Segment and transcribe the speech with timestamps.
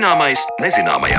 [0.00, 1.18] Zināmais nezināmajā.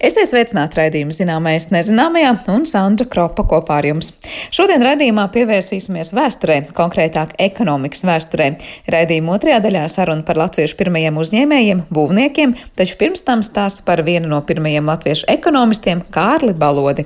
[0.00, 4.14] Esiet sveicināti raidījuma zināmais nezināmajā un Sandra Kropa kopā ar jums.
[4.48, 8.48] Šodien raidījumā pievērsīsimies vēsturē, konkrētāk ekonomikas vēsturē.
[8.96, 14.32] Raidījuma otrajā daļā saruna par latviešu pirmajiem uzņēmējiem, būvniekiem, taču pirms tam stāsts par vienu
[14.32, 17.04] no pirmajiem latviešu ekonomistiem- Kārli Balodi.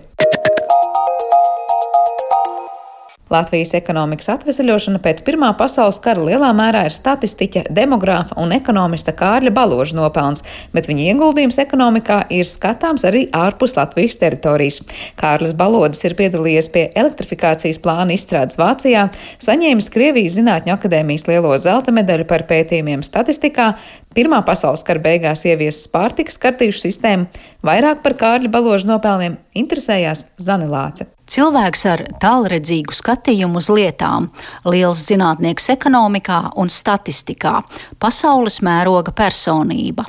[3.37, 9.53] Latvijas ekonomikas atvesaļošana pēc Pirmā pasaules kara lielā mērā ir statistiķa, demogrāfa un ekonomista Kārļa
[9.57, 14.81] Baloža nopelns, bet viņa ieguldījums ekonomikā ir skatāms arī ārpus Latvijas teritorijas.
[15.21, 19.09] Kārlis Balodis ir piedalījies pie elektrifikācijas plāna izstrādes Vācijā,
[19.45, 23.75] saņēmis Krievijas Zinātņu akadēmijas lielo zelta medaļu par pētījumiem statistikā,
[24.17, 27.29] Pirmā pasaules kara beigās ieviesas pārtikas kartīšu sistēmu,
[27.69, 31.11] vairāk par Kārļa Baloža nopelniem interesējās Zanilāce.
[31.27, 34.29] Cilvēks ar tālredzīgu skatījumu uz lietām,
[34.69, 37.59] liels zinātnieks ekonomikā un statistikā,
[37.99, 40.07] pasaules mēroga personība.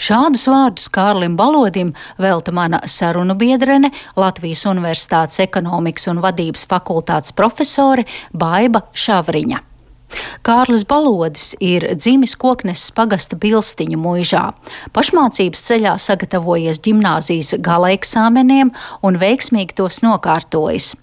[0.00, 8.08] Šādus vārdus Kārlim Balodim velta mana sarunu biedrene Latvijas Universitātes ekonomikas un vadības fakultātes profesore
[8.32, 9.67] Baiba Šavriņa.
[10.46, 14.44] Kārlis Balodis ir dzimis Kokneses pagasta bilstiņu mūžā.
[14.96, 18.72] Pašmācības ceļā sagatavojies ģimnāzijas gala eksāmeniem
[19.04, 20.94] un veiksmīgi tos nokārtojis.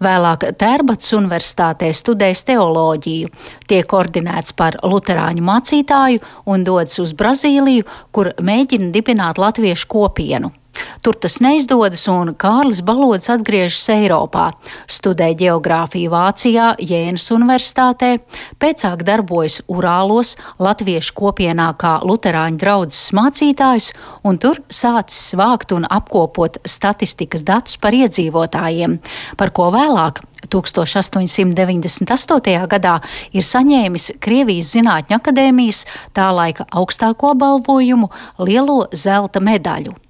[0.00, 3.32] Vēlāk Tērbats universitātē studējis teoloģiju,
[3.68, 10.54] tiek ordinēts par luterāņu mācītāju un dodas uz Brazīliju, kur mēģina dibināt latviešu kopienu.
[11.02, 14.50] Tur tas neizdodas, un Kārlis Balodis atgriežas Eiropā,
[14.90, 18.18] studē geogrāfiju Vācijā, Jēnas Universitātē,
[18.60, 23.86] pēcāk darbojas Urālos, Latviešu kopienā kā Luterāņu draudzes mācītājs,
[24.26, 28.98] un tur sācis vākt un apkopot statistikas datus par iedzīvotājiem,
[29.38, 30.14] par ko vēlāk
[30.50, 32.66] 1898.
[32.74, 32.96] gadā
[33.34, 35.80] ir saņēmis Krievijas Zinātņu akadēmijas
[36.16, 38.08] tā laika augstāko balvojumu
[38.42, 40.07] Lielo zelta medaļu.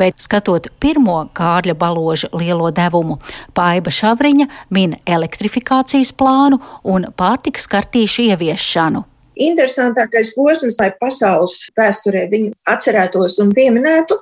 [0.00, 3.20] Bet skatot pirmo Kārļa baloža lielo devumu,
[3.54, 9.06] Paiba Šavriņa min elektrifikācijas plānu un pārtikas kartīšu ieviešanu.
[9.40, 14.18] Interesantākais posms, lai pasaules vēsturē viņu atcerētos un pieminētu,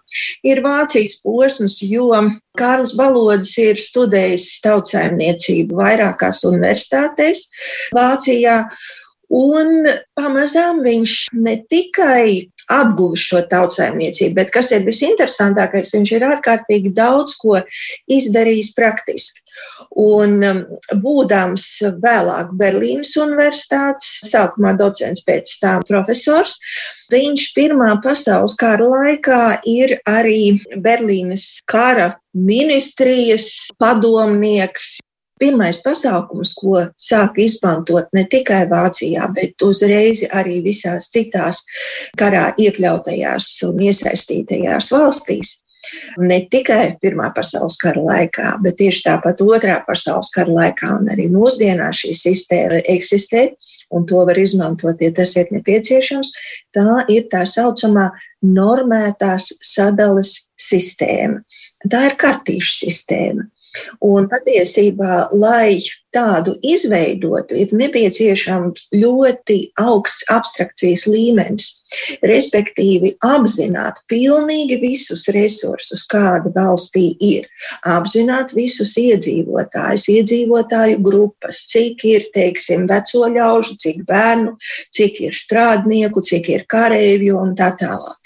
[0.46, 2.12] ir Vācijas posms, jo
[2.58, 7.48] Kārls Balodis ir studējis tautsājumniecību vairākās universitātēs
[7.96, 8.60] Vācijā.
[9.34, 9.84] Un
[10.16, 14.34] pamazām viņš ne tikai apguvis šo tautsājumniecību.
[14.36, 17.58] Bet kas ir visinteresantākais, viņš ir ārkārtīgi daudz ko
[18.12, 19.44] izdarījis praktiski.
[19.98, 20.60] Un um,
[21.02, 21.64] būdams
[22.04, 26.58] vēlāk Berlīnas universitātes, sākumā docents, pēc tam profesors,
[27.10, 33.48] viņš Pirmā pasaules kara laikā ir arī Berlīnas kara ministrijas
[33.80, 34.98] padomnieks,
[35.40, 41.62] pirmais pasākums, ko sāka izmantot ne tikai Vācijā, bet uzreiz arī visās citās
[42.18, 45.58] karā iekļautajās un iesaistītajās valstīs.
[46.18, 51.28] Ne tikai Pirmā pasaules kara laikā, bet tieši tāpat Otrā pasaules kara laikā, un arī
[51.32, 53.44] mūsdienās šī sistēma eksistē,
[53.94, 56.32] un to var izmantot, ja tas ir nepieciešams.
[56.76, 58.08] Tā ir tā saucamā
[58.44, 61.40] normētās sadales sistēma.
[61.86, 63.46] Tā ir kartīšu sistēma.
[64.04, 65.78] Un patiesībā, lai
[66.14, 71.68] tādu izveidot, ir nepieciešams ļoti augsts abstrakcijas līmenis,
[72.24, 77.48] respektīvi apzināt pilnīgi visus resursus, kāda valstī ir,
[77.88, 84.56] apzināt visus iedzīvotājus, iedzīvotāju grupas, cik ir, teiksim, veco ļaužu, cik bērnu,
[84.96, 88.16] cik ir strādnieku, cik ir kareivju un tā tālāk.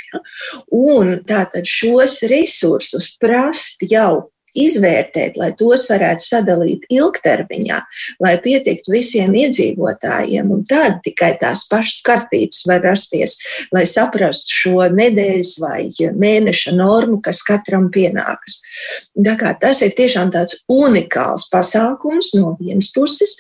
[0.77, 7.79] Un tātad šos resursus prast jau izvērtēt, lai tos varētu sadalīt ilgtermiņā,
[8.25, 13.39] lai pietiktu visiem iedzīvotājiem, un tad tikai tās pašas kartītes var rasties,
[13.75, 18.61] lai saprastu šo nedēļas vai mēneša normu, kas katram pienākas.
[19.17, 23.37] Tā kā tas ir tiešām tāds unikāls pasākums no vienas puses,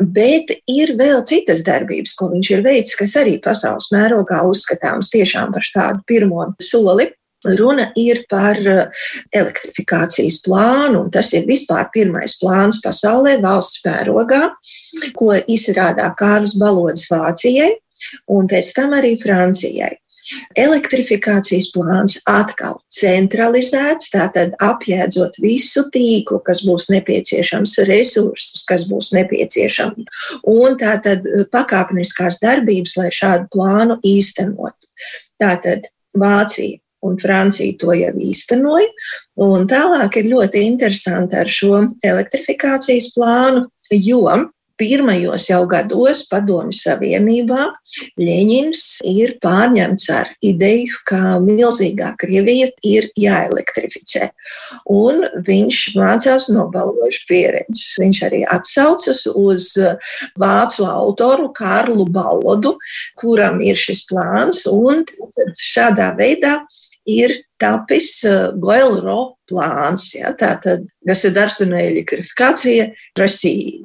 [0.00, 5.54] bet ir vēl citas darbības, ko viņš ir veicis, kas arī pasaules mērogā uzskatāms tiešām
[5.54, 7.10] par tādu pirmo soli.
[7.46, 8.86] Runa ir par eh,
[9.36, 14.48] elektrifikācijas plānu, un tas ir vispār pirmais plāns pasaulē, valsts mērogā,
[15.14, 17.76] ko izrādā Kārlis Balodis Vācijai
[18.34, 19.94] un pēc tam arī Francijai.
[20.58, 30.04] Elektrifikācijas plāns atkal centralizēts, tātad apjēdzot visu tīklu, kas būs nepieciešams, resursus, kas būs nepieciešami,
[30.52, 31.24] un tātad
[31.54, 34.90] pakāpeniskās darbības, lai šādu plānu īstenotu.
[35.40, 35.88] Tātad
[36.18, 38.88] Vācija un Francija to jau īstenoja.
[39.44, 44.24] Un tālāk ir ļoti interesanti ar šo elektrifikācijas plānu, jo
[44.78, 47.66] pirmajos jau gados Padomju Savienībā
[48.20, 54.30] Ļeņins ir pārņemts ar ideju, ka milzīgā Krievija ir jāelektrificē.
[54.94, 57.96] Un viņš mācās no balvošu pieredzes.
[57.98, 59.70] Viņš arī atsaucas uz
[60.38, 62.76] vācu autoru Karlu Ballodu,
[63.18, 65.04] kuram ir šis plāns, un
[65.58, 66.60] šādā veidā
[67.08, 73.84] ir tapis eh, Goelro plāns, ja, tātad, kas ir darbstunēja elektrifikācija Rasija.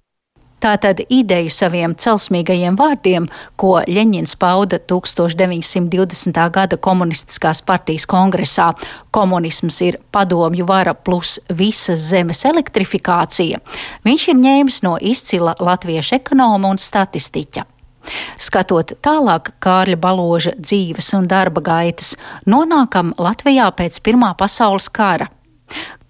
[0.63, 3.25] Tātad ideju saviem celsmīgajiem vārdiem,
[3.59, 6.39] ko Ļeņins pauda 1920.
[6.55, 8.69] gada komunistiskās partijas kongresā-
[9.17, 13.59] komunisms ir padomju vara plus visas zemes elektrifikācija,
[14.05, 17.72] viņš ir ņēmis no izcila latviešu ekonoma un statistiķa
[18.41, 22.13] Skatot tālāk Kārļa Baloža dzīves un darba gaitas,
[22.49, 25.29] nonākam Latvijā pēc Pirmā pasaules kara.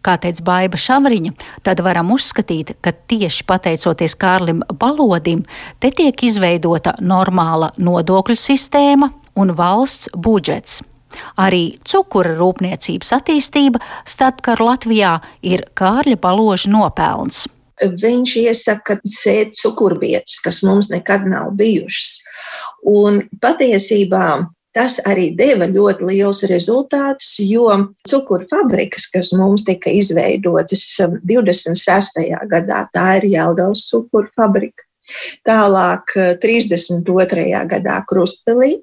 [0.03, 1.31] Kā teica Baiva Šavriņa,
[1.63, 5.45] tad varam uzskatīt, ka tieši pateicoties Kārlim Balodim,
[5.79, 10.81] te tiek izveidota normāla nodokļu sistēma un valsts budžets.
[11.39, 13.79] Arī cukura rūpniecības attīstība
[14.09, 17.45] starpkara Latvijā ir Kārļa Baloža nopelns
[17.83, 22.19] viņš iesaka sēt cukurbietas, kas mums nekad nav bijušas.
[22.89, 24.27] Un patiesībā
[24.73, 27.67] Tas arī deva ļoti liels rezultātus, jo
[28.09, 30.81] cukuru fabrikas, kas mums tika izveidotas
[31.29, 32.23] 26.
[32.49, 34.87] gadā, tā ir Jelgavas cukuru fabrika.
[35.47, 37.63] Tālāk 32.
[37.69, 38.77] gadā Krustpilī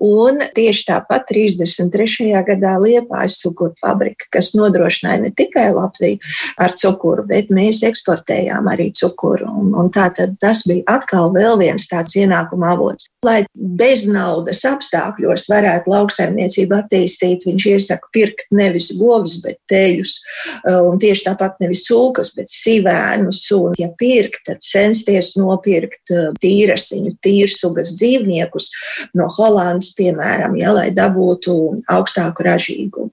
[0.00, 2.30] Un tieši tāpat 33.
[2.46, 6.20] gadā Liepājas cukuru fabrika, kas nodrošināja ne tikai Latviju
[6.60, 9.48] ar cukuru, bet mēs eksportējām arī cukuru.
[9.62, 13.08] Un, un tā tad tas bija atkal vēl viens tāds ienākuma avots.
[13.26, 20.14] Lai bez naudas apstākļos varētu lauksaimniecību attīstīt, viņš iesaka pirkt nevis govis, bet teļus,
[20.64, 23.42] uh, un tieši tāpat nevis cūkas, bet sivēnus.
[23.56, 28.70] Un, ja pirkt, tad censties nopirkt uh, tīrasiņu, tīrsugas dzīvniekus
[29.18, 33.10] no Hollandas plāns, piemēram, ja, lai dabūtu augstāku ražīgumu.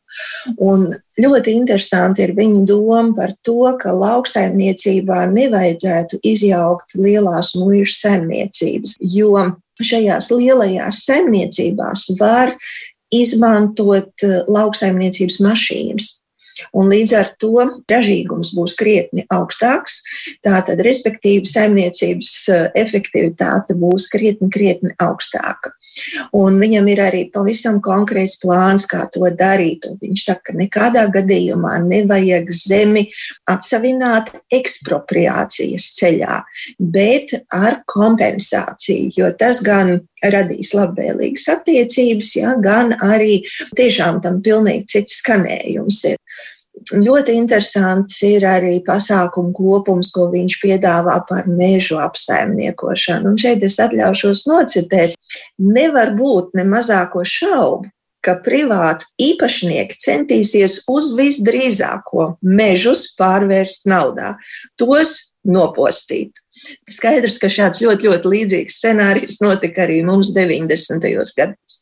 [0.59, 8.97] Un ļoti interesanti ir viņa doma par to, ka lauksaimniecībā nevajadzētu izjaukt lielās mūža saimniecības,
[9.01, 9.33] jo
[9.81, 12.55] šajās lielajās saimniecībās var
[13.13, 16.13] izmantot eh, lauksaimniecības mašīnas.
[16.77, 19.99] Un līdz ar to ražīgums būs krietni augstāks.
[20.45, 25.73] Tātad, respektīvi, saimniecības eh, efektivitāte būs krietni, krietni augstāka.
[26.37, 29.87] Un viņam ir arī pavisam konkrēts plāns, kā to darīt.
[29.89, 33.07] Un viņš saka, ka nekādā gadījumā nevajag zemi
[33.49, 36.41] atsavināt ekspropriācijas ceļā,
[36.79, 43.41] bet ar kompensāciju, jo tas gan radīs labvēlīgas attiecības, ja, gan arī
[43.77, 46.17] tiešām tam pilnīgi cits skanējums ir.
[46.93, 53.33] Ļoti interesants ir arī pasākumu kopums, ko viņš piedāvā par mežu apsaimniekošanu.
[53.33, 55.17] Un šeit es atļaušos nocitēt,
[55.57, 57.89] nevar būt ne mazāko šaubu,
[58.21, 64.35] ka privāti īpašnieki centīsies uz visdrīzāko mežus pārvērst naudā,
[64.79, 66.37] tos nopostīt.
[66.91, 71.05] Skaidrs, ka šāds ļoti, ļoti līdzīgs scenārijs notika arī mums 90.
[71.37, 71.79] gados,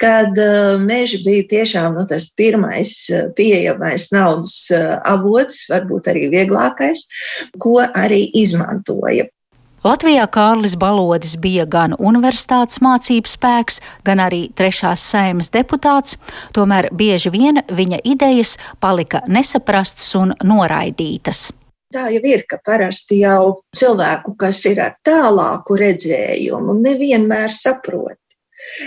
[0.00, 6.28] kad uh, meži bija tiešām nu, tas pirmais uh, pieejamais naudas uh, avots, varbūt arī
[6.32, 7.06] vieglākais,
[7.58, 9.28] ko arī izmantoja.
[9.80, 16.18] Latvijā Kārlis Balodis bija gan universitātes mācības spēks, gan arī trešās saimas deputāts,
[16.52, 21.48] tomēr bieži vien viņa idejas palika nesaprastas un noraidītas.
[21.90, 28.19] Tā jau ir, ka parasti jau cilvēku, kas ir ar tālāku redzējumu, nevienmēr saprot.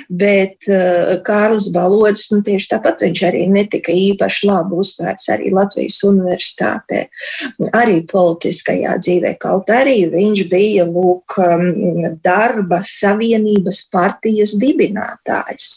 [0.09, 5.99] Bet uh, Kārlis Balodis, nu, tieši tāpat viņš arī netika īpaši labi uztvērts arī Latvijas
[6.07, 7.03] universitātē,
[7.73, 9.35] arī politiskajā dzīvē.
[9.43, 11.67] Kaut arī viņš bija lūk, um,
[12.25, 15.69] darba savienības partijas dibinātājs,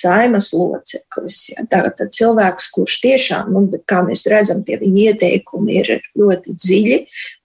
[0.00, 1.40] saimas loceklis.
[1.54, 6.98] Ja, Tātad cilvēks, kurš tiešām, nu, kā mēs redzam, tie viņa ieteikumi ir ļoti dziļi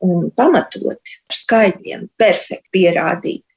[0.06, 3.49] un pamatoti, ar skaidriem, perfekti pierādīti.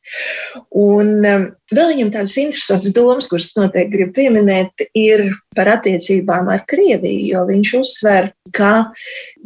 [0.76, 5.24] Un um, vēl viņam tādas interesantas domas, kuras noteikti grib pieminēt, ir
[5.56, 8.72] par attiecībām ar Krieviju, jo viņš uzsver, ka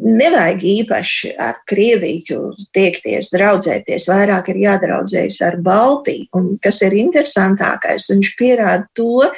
[0.01, 6.31] nevajag īpaši ar Krieviju tiekties, draudzēties, vairāk ir jādraudzējas ar Baltiju.
[6.39, 9.29] Un kas ir interesantākais, viņš pierāda to,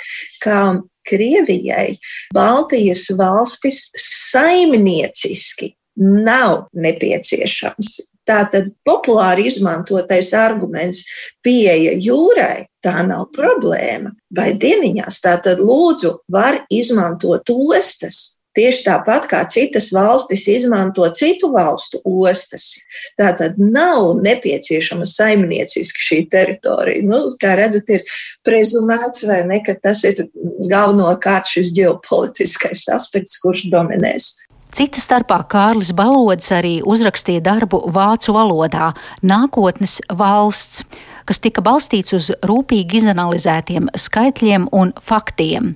[0.44, 1.96] ka Krievijai
[2.36, 7.98] Baltijas valstis saimnieciski nav nepieciešams.
[8.28, 11.04] Tātad populāri izmantotais arguments
[11.44, 14.12] pieeja jūrai, tā nav problēma.
[14.36, 22.00] Vai dieniņās tātad lūdzu var izmantot ostas, Tieši tāpat kā citas valstis izmanto citu valstu
[22.02, 22.72] ostas.
[23.20, 27.04] Tātad nav nepieciešama saimnieciska šī teritorija.
[27.06, 30.24] Nu, kā redzat, ir prezumēts, vai ne, ka tas ir
[30.72, 34.32] galvenokārt šis ģeopolitiskais aspekts, kurš dominēs.
[34.74, 38.92] Cita starpā Kārlis Balodis arī uzrakstīja darbu vācu valodā
[39.24, 40.84] Nākotnes valsts,
[41.28, 45.74] kas tika balstīts uz rūpīgi izanalizētiem skaitļiem un faktiem.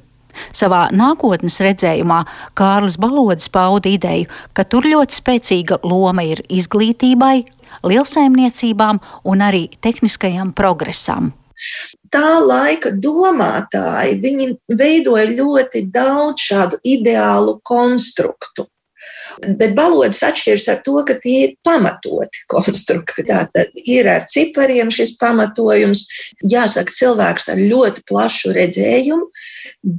[0.57, 2.23] Savā nākotnes redzējumā
[2.57, 7.37] Kārlis Balodis pauda ideju, ka tur ļoti spēcīga loma ir izglītībai,
[7.89, 11.33] lielsaimniecībām un arī tehniskajam progresam.
[12.13, 18.67] Tā laika domātāji, viņi veidoja ļoti daudz šādu ideālu konstruktu.
[19.59, 23.27] Bet balodas atšķiras ar to, ka tie ir pamatoti konstrukti.
[23.29, 26.05] Tātad ir ar cipariem šis pamatojums.
[26.49, 29.29] Jāsaka, cilvēks ar ļoti plašu redzējumu,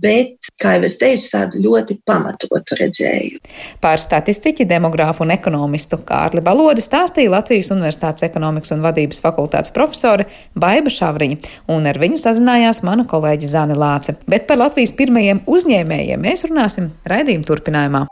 [0.04, 3.42] bet, kā jau es teicu, tādu ļoti pamatotu redzējumu.
[3.84, 10.28] Par statistiķi, demogrāfu un ekonomistu Kārli Balodi stāstīja Latvijas Universitātes ekonomikas un vadības fakultātes profesore
[10.60, 14.18] Baiba Šavriņa, un ar viņu sazinājās mana kolēģe Zāne Lāce.
[14.30, 18.06] Bet par Latvijas pirmajiem uzņēmējiem mēs runāsim raidījuma turpinājumā.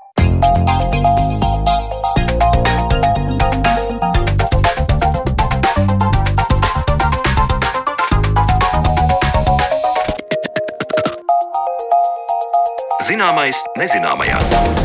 [13.12, 14.81] Zināmais nezināmajā.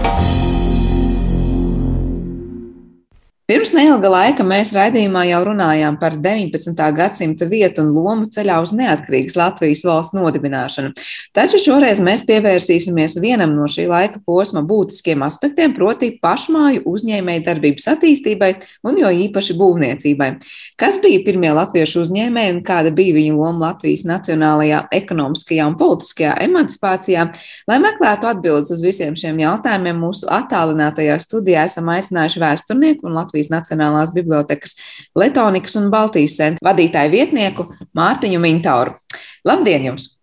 [3.46, 6.80] Pirms neilga laika mēs raidījumā jau runājām par 19.
[6.96, 10.90] gadsimta vietu un lomu ceļā uz neatkarīgas Latvijas valsts nodibināšanu.
[11.30, 17.86] Taču šoreiz mēs pievērsīsimies vienam no šī laika posma būtiskiem aspektiem, proti pašmāju uzņēmēju darbības
[17.92, 18.48] attīstībai
[18.82, 20.28] un jo īpaši būvniecībai.
[20.74, 26.34] Kas bija pirmie latviešu uzņēmēji un kāda bija viņu loma Latvijas nacionālajā, ekonomiskajā un politiskajā
[26.48, 27.28] emancipācijā?
[27.70, 33.35] Lai meklētu atbildes uz visiem šiem jautājumiem, mūsu attālinātajā studijā esam aicinājuši vēsturnieku un Latvijas
[33.36, 34.76] Latvijas Nacionālās bibliotekas
[35.16, 38.96] Letonikas un Baltijas centra vadītāju vietnieku Mārtiņu Mintauru.
[39.44, 40.14] Labdien jums!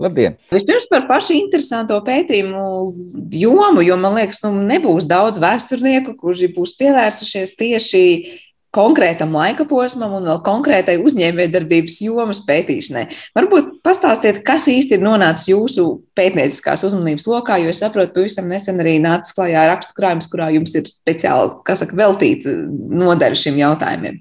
[0.00, 0.38] Labdien!
[0.50, 2.62] Vispirms par pašu interesanto pētījumu
[3.36, 8.04] jomu, jo man liekas, nu, nebūs daudz vēsturnieku, kuri būs pievērsušies tieši
[8.74, 13.04] konkrētam laika posmam un vēl konkrētai uzņēmējdarbības jomas pētīšanai.
[13.36, 15.86] Varbūt pastāstiet, kas īsti ir nonācis jūsu
[16.18, 20.74] pētnieciskās uzmanības lokā, jo es saprotu, pavisam nesen arī nācis klajā rakstu krājums, kurā jums
[20.78, 22.54] ir speciāli, kas saka, veltīta
[23.04, 24.20] nodaļa šim jautājumiem.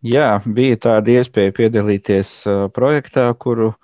[0.00, 3.74] Jā, bija tāda iespēja piedalīties uh, projektā, kuru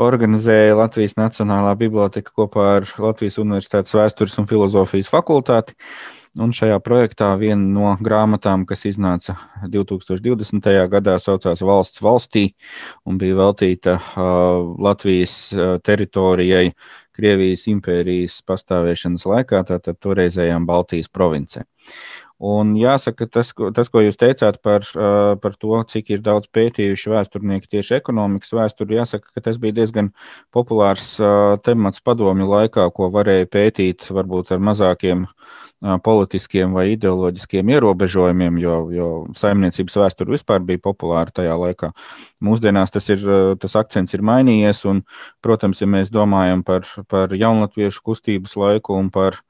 [0.00, 5.76] organizēja Latvijas Nacionālā biblioteka kopā ar Latvijas Universitātes vēstures un filozofijas fakultāti.
[5.76, 9.38] Uh, Un šajā projektā viena no grāmatām, kas iznāca
[9.72, 10.66] 2020.
[10.92, 12.50] gadā, saucās Valsts valstī
[13.08, 15.38] un bija veltīta uh, Latvijas
[15.86, 16.74] teritorijai
[17.16, 21.64] Krievijas impērijas pastāvēšanas laikā, tātad toreizējām Baltijas provincē.
[22.36, 26.50] Un jāsaka, tas, ko, tas, ko jūs teicāt par, uh, par to, cik ir daudz
[26.52, 30.10] pētījuši vēsturnieki tieši ekonomikas vēsturi, jāsaka, ka tas bija diezgan
[30.52, 37.72] populārs uh, temats padomju laikā, ko varēja pētīt varbūt ar mazākiem uh, politiskiem vai ideoloģiskiem
[37.72, 39.08] ierobežojumiem, jo, jo
[39.40, 41.94] saimniecības vēsture vispār bija populāra tajā laikā.
[42.44, 43.24] Mūsdienās tas, ir,
[43.64, 45.06] tas akcents ir mainījies, un,
[45.40, 49.40] protams, ja mēs domājam par, par jaunatviešu kustības laiku un par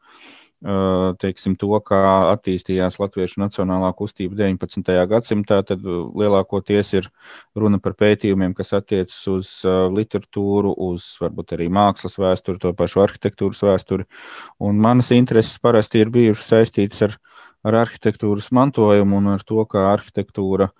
[1.21, 2.01] teiksim, to, kā
[2.33, 4.89] attīstījās Latviešu nacionālā kustība 19.
[5.11, 7.11] gadsimtā, tad lielākoties ir
[7.55, 13.63] runa par pētījumiem, kas attiecas uz literatūru, uz varbūt arī mākslas vēsturi, to pašu arhitektūras
[13.69, 14.09] vēsturi.
[14.59, 17.19] Un manas intereses parasti ir bijušas saistītas ar,
[17.67, 20.71] ar arhitektūras mantojumu un ar to, kā arhitektūra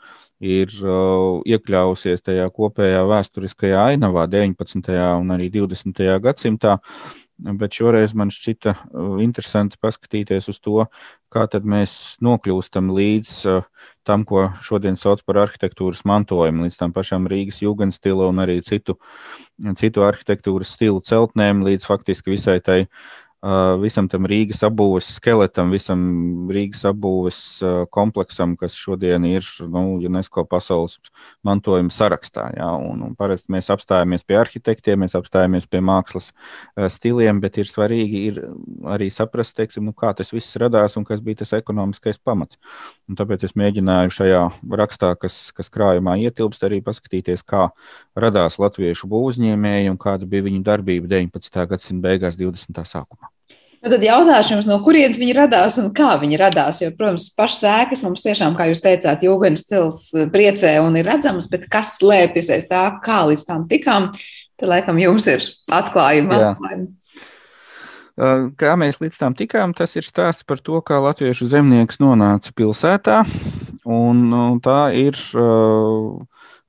[0.41, 4.91] ir uh, iekļausies tajā kopējā vēsturiskajā ainavā 19.
[5.21, 6.03] un arī 20.
[6.25, 6.77] gadsimtā.
[7.37, 10.87] Bet šoreiz man šķita uh, interesanti paskatīties uz to,
[11.29, 13.67] kā mēs nokļūstam līdz uh,
[14.09, 18.97] tam, ko šodien sauc par arhitektūras mantojumu, līdz tam pašam Rīgas jūgenstila un arī citu,
[19.77, 22.79] citu arhitektūras stilu celtnēm, līdz faktiski visai tai
[23.83, 26.01] visam tam Rīgas apbūves skeletam, visam
[26.53, 27.41] Rīgas apbūves
[27.95, 30.97] kompleksam, kas šodien ir nu, UNESCO pasaules
[31.47, 32.49] mantojuma sarakstā.
[32.57, 36.33] Jā, un, un parasti mēs apstājamies pie arhitektiem, mēs apstājamies pie mākslas
[36.97, 38.43] stiliem, bet ir svarīgi ir
[38.97, 42.59] arī saprast, teiksim, nu, kā tas viss radās un kas bija tas ekonomiskais pamats.
[43.07, 44.43] Un tāpēc es mēģināju šajā
[44.83, 47.69] rakstā, kas, kas krājumā ietilpst, arī paskatīties, kā
[48.19, 51.67] radās latviešu būvniecēji un kāda bija viņu darbība 19.
[51.71, 52.87] gadsimta beigās, 20.
[52.89, 53.36] sākumā.
[53.87, 56.81] Nu, tad jautājums jums, no kurienes viņi radās un kā viņi radās?
[56.83, 61.07] Jo, protams, pašas sēkas mums tiešām, kā jūs teicāt, jūgas stils eh, priecē un ir
[61.07, 64.09] redzams, bet kas slēpjas aiz tā, kā līdz tam tikām,
[64.59, 66.35] tad laikam jums ir atklājumi.
[66.35, 66.89] atklājumi.
[68.59, 73.23] Kā mēs līdz tam tikām, tas ir stāsts par to, kā latviešu zemnieks nonāca pilsētā.
[73.87, 75.15] Un, un tā ir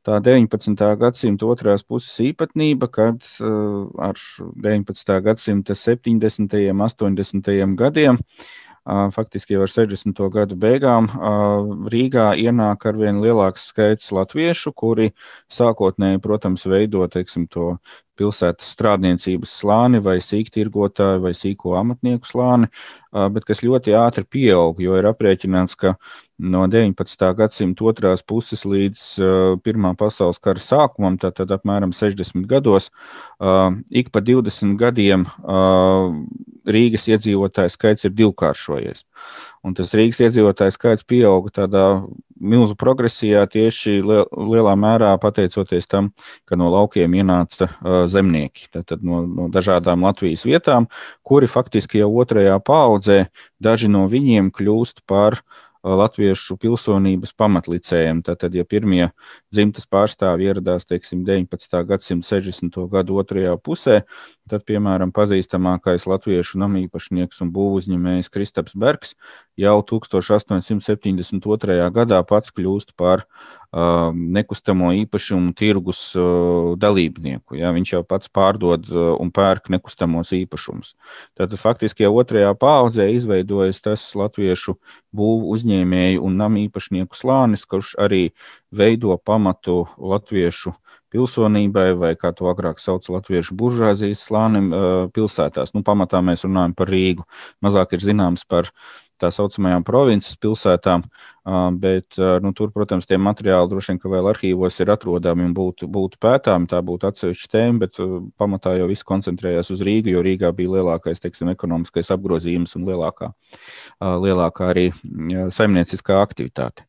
[0.08, 0.86] tā 19.
[1.02, 4.22] gadsimta otrās puses īpatnība, kad ar
[4.64, 5.18] 19.
[5.26, 6.56] gadsimta 70.
[6.72, 7.76] un 80.
[7.76, 8.24] gadiem
[8.88, 10.20] faktiski jau ar 60.
[10.32, 11.10] gadu beigām
[11.92, 15.10] Rīgā ienāk ar vien lielāks skaits latviešu, kuri
[15.52, 17.74] sākotnēji, protams, veido teiksim, to
[18.18, 22.72] pilsētas strādniecības slāni, vai sīktirgotāju, vai sīko amatnieku slāni,
[23.12, 25.98] bet kas ļoti ātri pieaug, jo ir aprēķināts, ka
[26.38, 27.26] no 19.
[27.38, 29.06] gadsimta otrās puses līdz
[29.66, 32.92] Pirmā pasaules kara sākumam, tātad apmēram 60 gados,
[33.90, 35.26] ik pa 20 gadiem
[36.68, 39.06] Rīgas iedzīvotāju skaits ir divkāršojies.
[39.66, 41.86] Un tas Rīgas iedzīvotāju skaits pieauga tādā
[42.38, 46.12] milzu progresijā tieši lielā mērā pateicoties tam,
[46.46, 47.72] ka no laukiem ienāca
[48.12, 48.68] zemnieki.
[48.76, 50.86] Tātad no, no dažādām Latvijas vietām,
[51.26, 53.24] kuri faktiski jau otrajā paudzē
[53.64, 58.22] daži no viņiem kļūst par uh, latviešu pilsonības pamatlicējiem.
[58.26, 59.10] Tātad, ja pirmie
[59.54, 61.84] dzimtas pārstāvji ieradās teiksim, 19.
[61.88, 62.80] gadsimta 60.
[62.92, 64.02] gadu otrajā pusē,
[64.50, 69.16] tad, piemēram, pazīstamākais latviešu namīpašnieks un būvuzņēmējs Kristaps Bergs
[69.58, 71.90] jau 1872.
[71.96, 73.26] gadā pats kļūst par
[73.74, 76.14] nekustamo īpašumu tirgus
[76.80, 77.58] dalībnieku.
[77.60, 77.74] Ja?
[77.76, 80.96] Viņš jau pats pārdod un pērk nekustamos īpašumus.
[81.36, 84.78] Tad faktiski jau otrajā paudzē izveidojas tas latviešu
[85.12, 88.32] būvu uzņēmēju un namīpašnieku slānis, kurš arī
[88.72, 90.74] veido pamatu latviešu
[91.12, 94.72] pilsonībai, vai kā to agrāk sauc latviešu buržāzijas slānim
[95.16, 95.72] pilsētās.
[95.76, 97.24] Nu, pamatā mēs runājam par Rīgu.
[97.64, 101.04] Mazāk ir zināms par uh, tā saucamajām provinces pilsētām,
[101.84, 106.20] bet nu, tur, protams, tie materiāli droši vien, vēl arhīvos ir atrodami un būtu, būtu
[106.24, 106.70] pētāmi.
[106.72, 108.02] Tā būtu atsevišķa tēma, bet
[108.40, 113.32] pamatā jau viss koncentrējās uz Rīgu, jo Rīgā bija lielākais teiksim, ekonomiskais apgrozījums un lielākā,
[114.02, 116.87] lielākā arī saimnieciskā aktivitāte.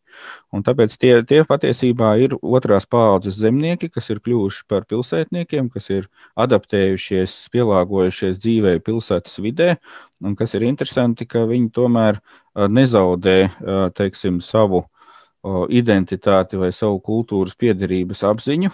[0.52, 5.90] Un tāpēc tie, tie patiesībā ir otrās paudzes zemnieki, kas ir kļuvuši par pilsētniekiem, kas
[5.92, 6.08] ir
[6.40, 9.74] adaptējušies, pielāgojušies dzīvē pilsētas vidē,
[10.24, 12.22] un kas ir interesanti, ka viņi tomēr
[12.56, 13.38] nezaudē
[13.98, 14.86] teiksim, savu
[15.70, 18.72] identitāti vai savu kultūras piedarības apziņu,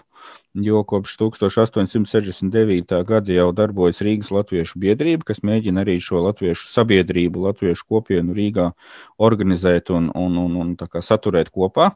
[0.54, 3.04] jo kopš 1869.
[3.04, 8.70] gada jau darbojas Rīgas Latviešu biedrība, kas mēģina arī šo latviešu sabiedrību, latviešu kopienu Rīgā
[9.18, 11.90] organizēt un, un, un, un saturēt kopā.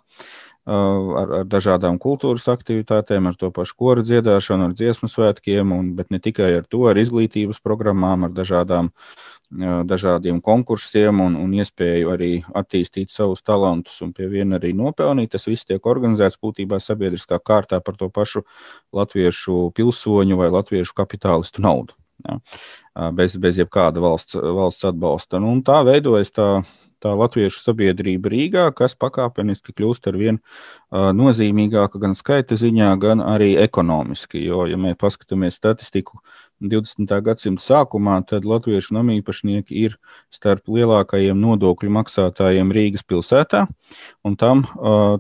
[0.69, 6.11] Ar, ar dažādām kultūras aktivitātēm, ar to pašu koru dziedāšanu, ar dziesmu svētkiem, un, bet
[6.13, 9.15] ne tikai ar to, ar izglītības programmām, ar dažādām uh,
[9.51, 15.33] dažādiem konkursiem un, un iespēju arī attīstīt savus talantus un pie viena arī nopelnīt.
[15.33, 18.45] Tas viss tiek organizēts būtībā sabiedriskā kārtā par to pašu
[18.93, 21.97] latviešu pilsoņu vai latviešu kapitālistu naudu.
[22.29, 22.41] Ja?
[23.15, 25.41] Bez, bez jebkāda valsts, valsts atbalsta.
[25.41, 26.49] Nu, tā veidojas tā,
[27.03, 33.25] tā latviešu sabiedrība Rīgā, kas pakāpeniski kļūst ar vien uh, nozīmīgāka gan skaita ziņā, gan
[33.25, 34.43] arī ekonomiski.
[34.47, 37.13] Jo, ja mēs paskatāmies statistiku, uh, 20.
[37.23, 39.95] gadsimta sākumā, tad latviešu namīpašnieki ir
[40.35, 43.67] starp lielākajiem nodokļu maksātājiem Rīgas pilsētā.
[44.27, 44.65] Un tam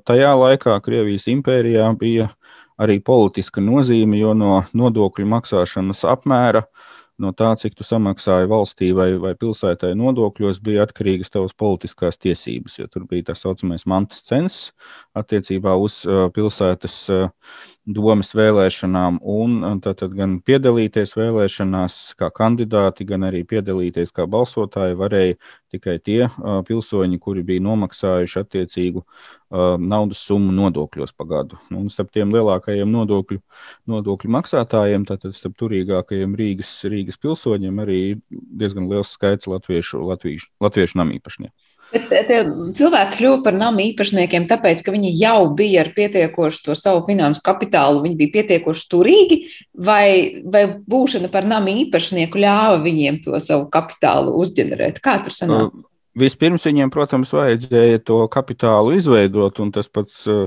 [0.08, 2.32] tajā laikā Krievijas impērijā bija
[2.78, 6.66] arī politiska nozīme, jo no nodokļu maksāšanas apmēra
[7.22, 12.78] no tā, cik tu samaksāji valstī vai, vai pilsētai nodokļos, bija atkarīgas tavas politiskās tiesības.
[12.80, 14.72] Jo tur bija tā saucamais mantas census
[15.18, 17.28] attiecībā uz uh, pilsētas uh,
[17.88, 25.38] domas vēlēšanām, un tad gan piedalīties vēlēšanās kā kandidāti, gan arī piedalīties kā balsotāji varēja
[25.72, 31.60] tikai tie uh, pilsoņi, kuri bija nomaksājuši attiecīgu uh, naudas summu nodokļos pa gadu.
[31.72, 33.40] Nu, un starp tiem lielākajiem nodokļu,
[33.88, 41.02] nodokļu maksātājiem, tātad starp turīgākajiem Rīgas, Rīgas pilsoņiem, arī diezgan liels skaits latviešu, latviešu, latviešu
[41.02, 41.56] namīpašnieku.
[41.88, 46.76] Bet eh, cilvēki kļuva par namu īpašniekiem, tāpēc, ka viņi jau bija ar pietiekošu to
[46.76, 49.38] savu finansu kapitālu, viņi bija pietiekoši turīgi,
[49.72, 55.00] vai, vai būšana par namu īpašnieku ļāva viņiem to savu kapitālu uzģenerēt?
[55.04, 55.72] Kā tur sanāk?
[55.72, 55.88] Uh,
[56.20, 60.44] vispirms viņiem, protams, vajadzēja to kapitālu izveidot, un tas pats uh,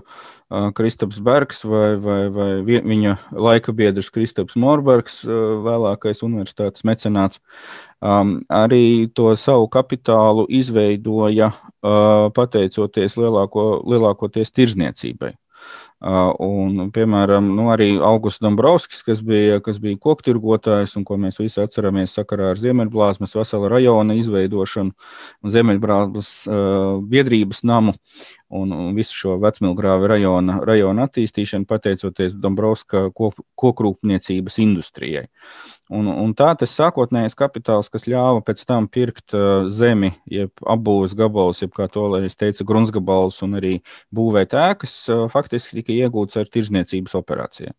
[0.77, 7.41] Kristaps Bergs vai, vai, vai viņa laika biedrs Kristaps Morbergs, vēlākais universitātes mecenāts,
[8.01, 11.51] arī to savu kapitālu izveidoja
[12.35, 15.35] pateicoties lielāko, lielākoties tirzniecībai.
[16.01, 21.61] Un, piemēram, nu, arī Augusts Dombrovskis, kas bija, kas bija koktirgotājs un ko mēs visi
[21.61, 24.95] atceramies sakarā ar Ziemeļblāzmas vesela rajona izveidošanu
[25.45, 27.93] un Ziemeļblāzmas uh, biedrības namu,
[28.51, 35.27] un, un visu šo vecmilgrāvu rajona, rajona attīstīšanu pateicoties Dombrovska kokrūpniecības industrijai.
[35.91, 41.15] Un, un tā tas sākotnējais kapitāls, kas ļāva pēc tam pirkt uh, zemi, jeb apbūves
[41.19, 43.73] gabalus, jeb kā to es teicu, gruntsgabalus un arī
[44.15, 47.75] būvēt ēkas, uh, faktiski tika iegūts ar tirzniecības operācijām.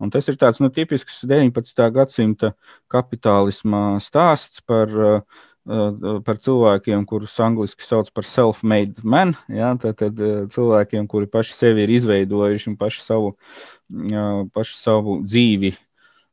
[0.00, 1.82] Un tas ir tāds nu, tipisks 19.
[1.92, 2.54] gadsimta
[2.90, 9.34] kapitālisma stāsts par, uh, par cilvēkiem, kurus angļuiski sauc par self-made men.
[9.52, 10.20] Ja, tad, tad
[10.54, 13.34] cilvēkiem, kuri paši sevi ir izveidojuši un paši savu,
[14.56, 15.74] paši savu dzīvi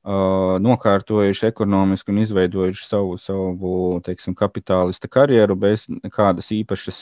[0.08, 3.72] nokārtojuši ekonomiski un izveidojuši savu, savu
[4.06, 7.00] teiksim, kapitālista karjeru bez kādas īpašas,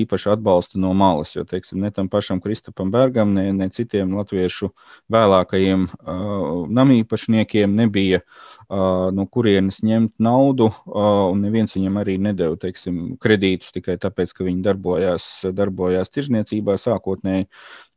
[0.00, 1.36] īpaša atbalsta no malas.
[1.36, 4.72] Jo teiksim, ne tam pašam Kristapam Bergam, ne, ne citiem latviešu
[5.12, 12.58] vēlākajiem uh, namīpašniekiem nebija uh, no kurienes ņemt naudu, uh, un neviens viņam arī nedēva
[12.58, 17.46] teiksim, kredītus tikai tāpēc, ka viņi darbojās, darbojās tirzniecībā sākotnēji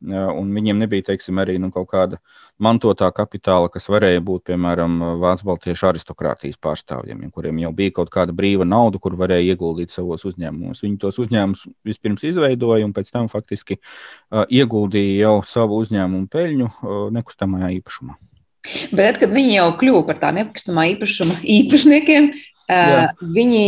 [0.03, 2.19] un viņiem nebija teiksim, arī nu, kaut kāda
[2.61, 8.35] mantotā kapitāla, kas varēja būt piemēram Vācu baltiešu aristokrātijas pārstāvjiem, kuriem jau bija kaut kāda
[8.35, 10.83] brīva nauda, kur varēja ieguldīt savos uzņēmumos.
[10.85, 16.69] Viņi tos uzņēmumus vispirms izveidoja un pēc tam faktiski uh, ieguldīja jau savu uzņēmumu peļņu
[16.69, 18.17] uh, nekustamajā īpašumā.
[18.95, 22.29] Bet, kad viņi jau kļuva par tā nekustamā īpašuma īpašniekiem,
[22.69, 23.07] Jā.
[23.35, 23.63] Viņi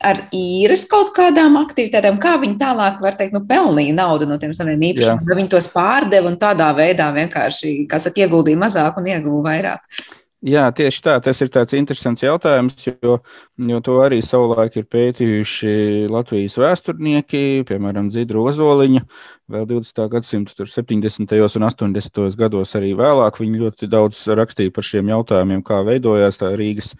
[0.00, 4.54] ar īres kaut kādām aktivitātēm, kā viņi tālāk, var teikt, nu, pelnīja naudu no tiem
[4.56, 9.10] saviem īpašumiem, vai viņi tos pārdeva un tādā veidā vienkārši, kā saka, ieguldīja mazāk un
[9.12, 10.00] ieguva vairāk.
[10.46, 11.16] Jā, tieši tā.
[11.18, 13.16] Tas ir tāds interesants jautājums, jo,
[13.58, 15.72] jo to arī savulaik ir pētījuši
[16.14, 19.02] Latvijas vēsturnieki, piemēram, Dzidra Ozoliņa.
[19.50, 20.04] Vēl 20.
[20.12, 21.34] gadsimta 70.
[21.58, 22.38] un 80.
[22.38, 26.94] gados arī vēlāk viņi ļoti daudz rakstīja par šiem jautājumiem, kā veidojās tā Rīgas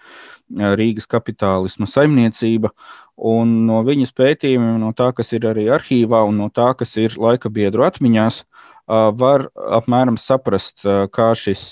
[0.50, 2.72] Rīgas kapitālisma saimniecība.
[3.18, 7.16] Un no viņas pētījumiem, no tā, kas ir arī arhīvā, un no tā, kas ir
[7.18, 8.44] laika biedru atmiņās,
[8.88, 10.81] var apmēram saprast,
[11.12, 11.62] kā šis,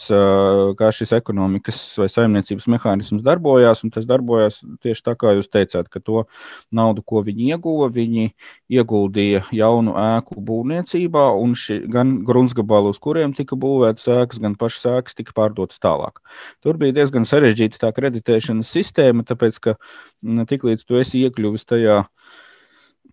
[0.76, 3.82] kā šis ekonomikas vai saimniecības mehānisms darbojās.
[3.94, 6.26] Tas darbojās tieši tā, kā jūs teicāt, ka to
[6.74, 8.28] naudu, ko viņi ieguva, viņi
[8.76, 14.88] ieguldīja jaunu ēku būvniecībā, un ši, gan gruntsgabalu, uz kuriem tika būvētas ēkas, gan pašas
[14.98, 16.20] ēkas tika pārdotas tālāk.
[16.60, 19.78] Tur bija diezgan sarežģīta tā kreditēšanas sistēma, tāpēc ka
[20.22, 22.45] tiklīdz tu esi iekļuvis tajā Mm,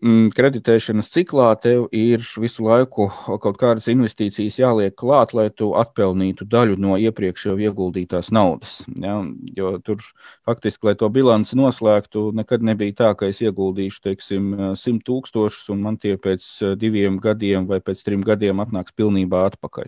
[0.04, 3.06] kreditēšanas ciklā tev ir visu laiku
[3.40, 8.82] kaut kādas investīcijas jāliek klāt, lai tu atpelnītu daļu no iepriekš jau ieguldītās naudas.
[9.00, 9.22] Ja?
[9.56, 10.04] Jo tur
[10.44, 15.86] faktiski, lai to bilanci noslēgtu, nekad nebija tā, ka es ieguldīšu, teiksim, 100 tūkstošus un
[15.86, 16.50] man tie pēc
[16.82, 19.88] diviem gadiem vai pēc trim gadiem atnāks pilnībā atpakaļ.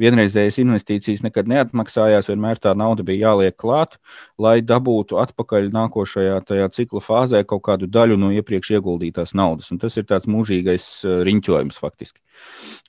[0.00, 3.96] Vienreizējas investīcijas nekad neatmaksājās, vienmēr tā nauda bija jāliek klāt,
[4.36, 9.70] lai dabūtu atpakaļ nākošajā tajā cikla fāzē kaut kādu daļu no iepriekš ieguldītās naudas naudas.
[9.80, 12.20] Tas ir tāds mūžīgais eh, riņķojums faktiski,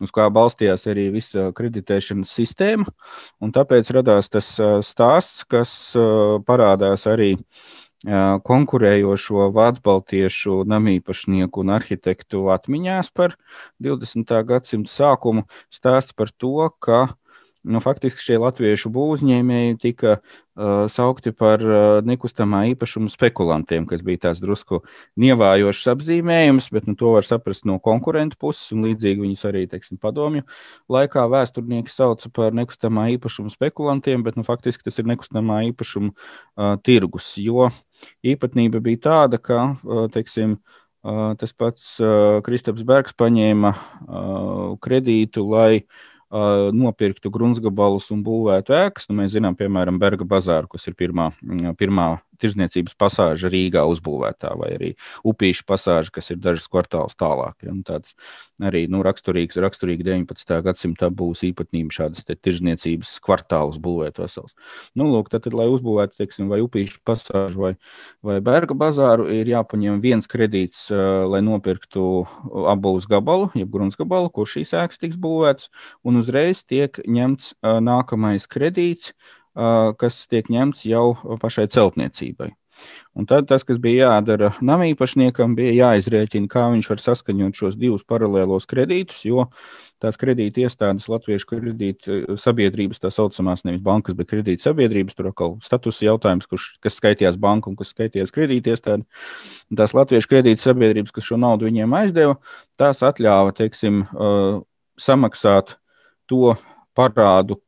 [0.02, 2.86] uz kā balstījās arī visa kreditēšanas sistēma.
[3.42, 7.36] Tāpēc radās tas eh, stāsts, kas eh, parādās arī
[8.06, 13.34] konkurējošo vācu namīpašnieku un arhitektu atmiņās par
[13.82, 14.30] 20.
[14.46, 15.48] gadsimta sākumu.
[15.74, 17.16] Stāsts par to, ka
[17.66, 24.28] nu, faktiski šie latviešu būvniecēji tika uh, saukti par uh, nekustamā īpašuma spekulantiem, kas bija
[24.28, 24.82] tāds drusku
[25.22, 30.46] nievājošs apzīmējums, bet nu, to var saprast no konkurentu puses, līdzīgi viņus arī teiksim, padomju
[30.92, 36.76] laikā vēsturnieki sauca par nekustamā īpašuma spekulantiem, bet nu, faktiski tas ir nekustamā īpašuma uh,
[36.86, 37.70] tirgus, jo
[38.26, 40.60] īpatnība bija tāda, ka uh, teiksim,
[41.06, 45.86] uh, tas pats uh, Kristaps Bergs paņēma uh, kredītu, lai
[46.36, 49.10] uh, nopirktu gruntsgabalus un būvētu ēkas.
[49.10, 51.32] Nu, mēs zinām, piemēram, Berga bazāru, kas ir pirmā,
[51.80, 52.10] pirmā
[52.42, 54.92] tirzniecības pasāža Rīgā uzbūvētā, vai arī
[55.28, 57.58] upīša pasāža, kas ir dažas kvartālus tālāk.
[57.66, 58.16] Ja, tāds
[58.64, 60.56] arī nu, raksturīgs, raksturīgi 19.
[60.64, 64.56] gadsimta būs īpatnība šādas tirzniecības kvartālus būvēt vesels.
[64.96, 67.74] Nu, lūk, tad, lai uzbūvētu, teiksim, vai upīša pasāžu vai,
[68.26, 72.26] vai Berga bazāru, ir jāpaņem viens kredīts, lai nopirktu
[72.72, 75.72] apbūves gabalu, jeb grunts gabalu, kur šīs ēkas tiks būvētas,
[76.08, 79.12] un uzreiz tiek ņemts nākamais kredīts,
[79.56, 81.08] kas tiek ņemts jau
[81.42, 82.52] pašai celtniecībai.
[83.16, 88.04] Un tad tas, kas bija jādara namīpašniekam, bija jāizrēķina, kā viņš var saskaņot šos divus
[88.04, 89.46] paralēlos kredītus, jo
[90.04, 95.56] tās kredīta iestādes, Latviešu kredīta sabiedrības, tā saucamās nevis bankas, bet kredīta sabiedrības, tur atkal
[95.64, 99.08] status jautājums, kurš, kas skaitījās banka un kas skaitījās kredīta iestāde.
[99.80, 102.36] Tās Latviešu kredīta sabiedrības, kas šo naudu viņiem aizdeva,
[102.76, 104.04] tās atļāva, teiksim,
[105.00, 105.78] samaksāt
[106.28, 106.58] to
[106.96, 107.62] parādu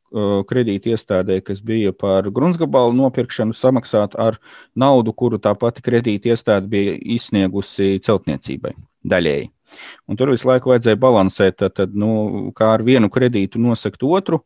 [0.48, 4.40] kredīti iestādē, kas bija par gruntsgabalu nopirkšanu, samaksāt ar
[4.76, 8.74] naudu, kuru tā pati kredīti iestāde bija izsniegusi celtniecībai
[9.08, 9.52] daļēji.
[10.08, 14.40] Un tur visu laiku vajadzēja balansēt, tad, tad, nu, kā ar vienu kredītu nosakt otru.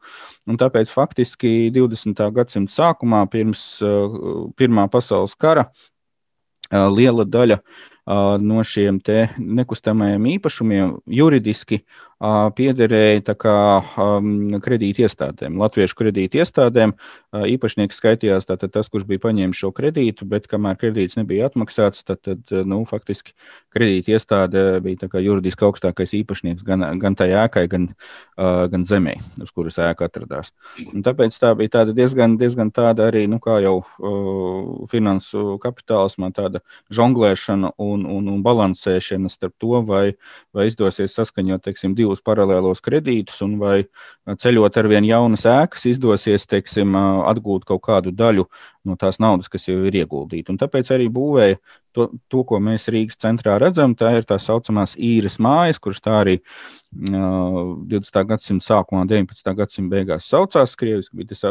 [0.48, 2.24] Tāpēc faktiski 20.
[2.34, 8.98] gadsimta sākumā, pirms uh, Pirmā pasaules kara, uh, liela daļa uh, no šiem
[9.38, 11.84] nekustamajiem īpašumiem juridiski
[12.22, 13.56] piederēja kā,
[13.98, 16.94] um, kredīti iestādēm, latviešu kredīti iestādēm.
[17.32, 22.20] Īpašnieks skaitījās tātad, tas, kurš bija paņēmis šo kredītu, bet kamēr kredīts nebija atmaksāts, tad,
[22.22, 23.32] tad nu, faktiski
[23.72, 27.88] kredīti iestāde bija juridiski augstākais īpašnieks gan, gan tai ēkai, gan,
[28.36, 30.52] uh, gan zemē, uz kuras ēka atradās.
[30.92, 36.30] Un tāpēc tā bija tāda diezgan, diezgan tāda arī, nu, kā jau uh, finansu kapitālismā,
[36.36, 36.60] tāda
[36.92, 40.04] žonglēšana un, un, un balansēšana starp to, vai,
[40.52, 43.84] vai izdosies saskaņot, teiksim, divus divus paralēlos kredītus, un vai
[44.26, 46.94] ceļot ar vien jaunas ēkas, izdosies teiksim,
[47.26, 48.46] atgūt kaut kādu daļu
[48.84, 50.52] no tās naudas, kas jau ir ieguldīta.
[50.52, 51.58] Un tāpēc arī būvēja
[51.94, 56.20] to, to, ko mēs Rīgas centrā redzam, tā ir tā saucamās īres mājas, kuras tā
[56.22, 58.24] arī uh, 20.
[58.26, 59.54] gadsimta sākumā, 19.
[59.56, 60.76] gadsimta beigās saucās.
[60.76, 61.46] Krieviski bija tas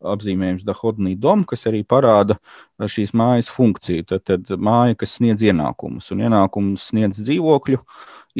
[0.00, 2.38] apzīmējums Dahodnī dom, kas arī parāda
[2.88, 4.06] šīs mājas funkciju.
[4.08, 7.82] Tad, tad māja, kas sniedz ienākumus, un ienākumus sniedz dzīvokļu.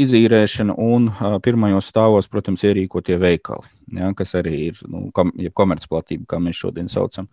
[0.01, 1.09] Izīrēšana un
[1.43, 3.67] pirmajos stāvos, protams, ierīkotie veikali,
[3.99, 7.27] ja, kas arī ir nu, kom, ja komercplatība, kā mēs šodien saucam.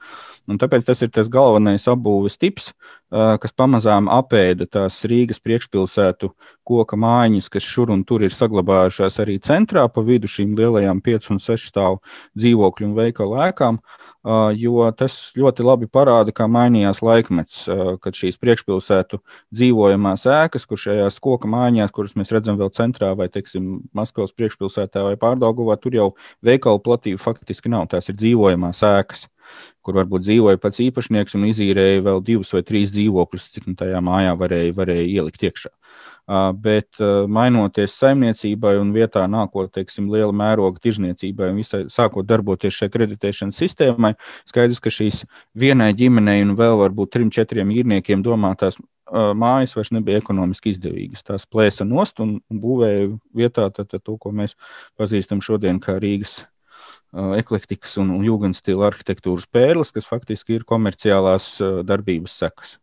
[0.50, 2.72] Un tāpēc tas ir tas galvenais apbūves tips,
[3.14, 6.32] kas pamazām apēda tās Rīgas priekšpilsētu
[6.68, 11.32] koka mājiņas, kas šur un tur ir saglabājušās arī centrā pa vidu šīm lielajām 5
[11.36, 12.02] un 6 stāvu
[12.36, 13.80] dzīvokļu un veikalu ēkām.
[14.60, 19.22] Jo tas ļoti labi parāda, kā mainījās laikmets, uh, kad šīs priekšpilsētu
[19.56, 25.06] dzīvojamās ēkas, kur šajās koka mājās, kuras mēs redzam vēl centrā, vai, teiksim, Maskavas priekšpilsētā
[25.08, 26.12] vai Pārdaugavā, tur jau
[26.46, 27.88] veikalu platība faktiski nav.
[27.92, 29.28] Tās ir dzīvojamās ēkas
[29.86, 34.02] kur varbūt dzīvoja pats īpašnieks un izīrēja vēl divus vai trīs dzīvokļus, cik nu tajā
[34.04, 35.72] mājā varēja, varēja ielikt iekšā.
[36.60, 37.00] Bet
[37.32, 43.62] mainoties saimniecībai un vietā nākot, teiksim, liela mēroga tirzniecībai un visai sākot darboties šai kreditēšanas
[43.64, 44.12] sistēmai,
[44.50, 45.24] skaidrs, ka šīs
[45.56, 48.76] vienai ģimenei un vēl varbūt trim, četriem īrniekiem domātās
[49.40, 51.24] mājas vairs nebija ekonomiski izdevīgas.
[51.24, 54.58] Tās plēsa nost un būvēja vietā tad, tad to, ko mēs
[55.00, 56.42] pazīstam šodien kā Rīgas
[57.14, 61.56] eklektikas un, un jūgenstila arhitektūras pērles, kas faktiski ir komerciālās
[61.88, 62.78] darbības sekas.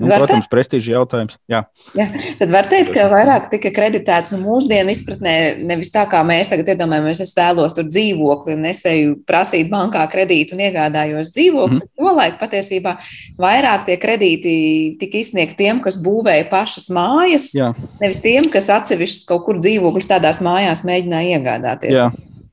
[0.00, 0.50] Nu, var protams, teikt?
[0.54, 1.34] prestiža jautājums.
[1.50, 1.58] Jā.
[1.92, 2.06] Jā.
[2.38, 5.34] Tad var teikt, ka vairāk tika kreditēts nu, mūsdienu izpratnē,
[5.68, 10.56] nevis tā kā mēs tagad iedomājamies, es vēlos tur dzīvokli un nesēju prasīt bankā kredītu
[10.56, 11.82] un iegādājos dzīvokli.
[11.82, 11.92] Mm.
[12.00, 12.96] Tolaik patiesībā
[13.40, 14.54] vairāk tie kredīti
[15.02, 17.74] tika izsniegti tiem, kas būvēja pašas mājas, Jā.
[18.00, 22.00] nevis tiem, kas atsevišķus kaut kur dzīvokļus tādās mājās mēģināja iegādāties.
[22.00, 22.08] Jā.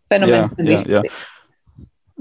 [0.10, 1.02] Fenomens jā, jā, jā.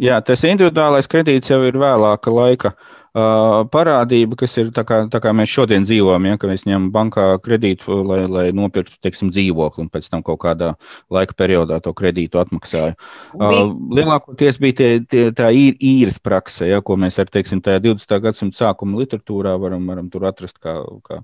[0.08, 2.74] jā, tas individuālais kredīts jau ir vēlāka laika
[3.16, 7.24] parādība, kas ir tā kā, tā kā mēs šodien dzīvojam, ja, ka mēs ņemam bankā
[7.40, 10.74] kredītu, lai, lai nopirktu teiksim, dzīvokli, un pēc tam kaut kādā
[11.12, 12.92] laika periodā to kredītu atmaksāju.
[13.38, 18.18] Uh, lielākoties bija tie, tie, tā īres prakse, ja, ko mēs ar teiksim, 20.
[18.20, 20.76] gadsimta sākuma literatūrā varam, varam tur atrast, kā,
[21.06, 21.22] kā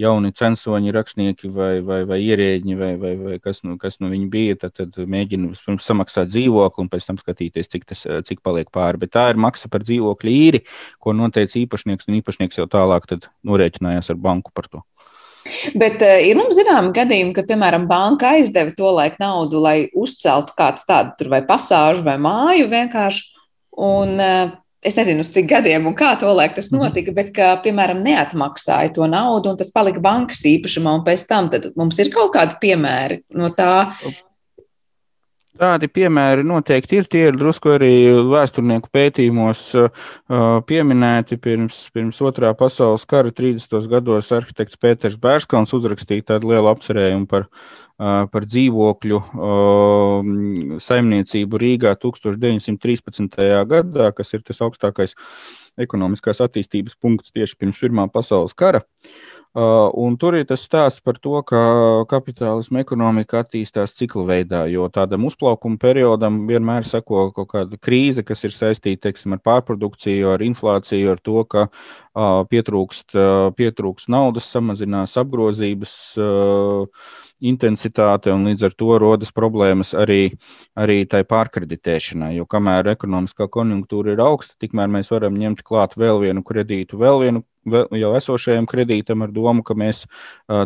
[0.00, 4.30] jauni censoņi, rakstnieki vai, vai, vai ierēģi, vai, vai, vai kas, nu, kas nu viņi
[4.32, 4.56] bija.
[4.64, 9.04] Tad, tad mēģina vispirms samaksāt dzīvokli un pēc tam skatīties, cik tas cik paliek pāri.
[9.04, 10.64] Bet tā ir maksa par dzīvokļu īri,
[10.98, 13.06] ko noteikti noteica īpašnieks, un īpašnieks jau tālāk
[13.44, 14.82] norēķinājās ar banku par to.
[15.76, 20.54] Bet uh, ir mums zināmi gadījumi, ka, piemēram, banka aizdeva to laiku naudu, lai uzceltu
[20.56, 23.26] kādu tādu vai pasāžu vai māju vienkārši.
[23.84, 26.86] Un, uh, es nezinu, uz cik gadiem un kā to laiku tas mhm.
[26.86, 31.52] notika, bet, ka, piemēram, neatmaksāja to naudu un tas palika bankas īpašumā, un pēc tam
[31.76, 33.90] mums ir kaut kādi piemēri no tā,
[35.54, 37.04] Tādi piemēri noteikti ir.
[37.06, 37.92] Tie ir drusku arī
[38.26, 39.60] vēsturnieku pētījumos
[40.66, 41.38] pieminēti.
[41.44, 43.86] Pirms, pirms otrā pasaules kara 30.
[43.92, 47.46] gados arhitekts Pēters Bērskons uzrakstīja tādu lielu apcerējumu par,
[48.34, 49.20] par dzīvokļu
[50.82, 53.38] saimniecību Rīgā 1913.
[53.70, 55.14] gadā, kas ir tas augstākais
[55.78, 58.82] ekonomiskās attīstības punkts tieši pirms Pirmā pasaules kara.
[58.82, 61.58] Uh, Uh, un tur ir tas stāsts par to, ka
[62.10, 68.42] kapitālisma ekonomika attīstās cikla veidā, jo tādam uzplaukuma periodam vienmēr seko kaut kāda krīze, kas
[68.44, 74.50] ir saistīta teiksim, ar pārprodukciju, ar inflāciju, ar to, ka uh, pietrūkst, uh, pietrūkst naudas,
[74.50, 75.94] samazinās apgrozības.
[76.18, 77.06] Uh,
[77.40, 80.36] intensitāte, un līdz ar to rodas problēmas arī,
[80.78, 82.34] arī tai pārkreditēšanai.
[82.38, 87.20] Jo kamēr ekonomiskā konjunktūra ir augsta, tikmēr mēs varam ņemt klāt vēl vienu kredītu, vēl
[87.24, 90.04] vienu jau esošajam kredītam ar domu, ka mēs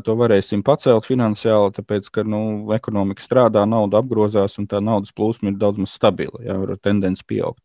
[0.04, 2.40] to varēsim pacelt finansiāli, tāpēc, ka nu,
[2.74, 7.24] ekonomika strādā, nauda apgrozās un tā naudas plūsma ir daudz maz stabila, jau ir tendence
[7.26, 7.62] pieaugt.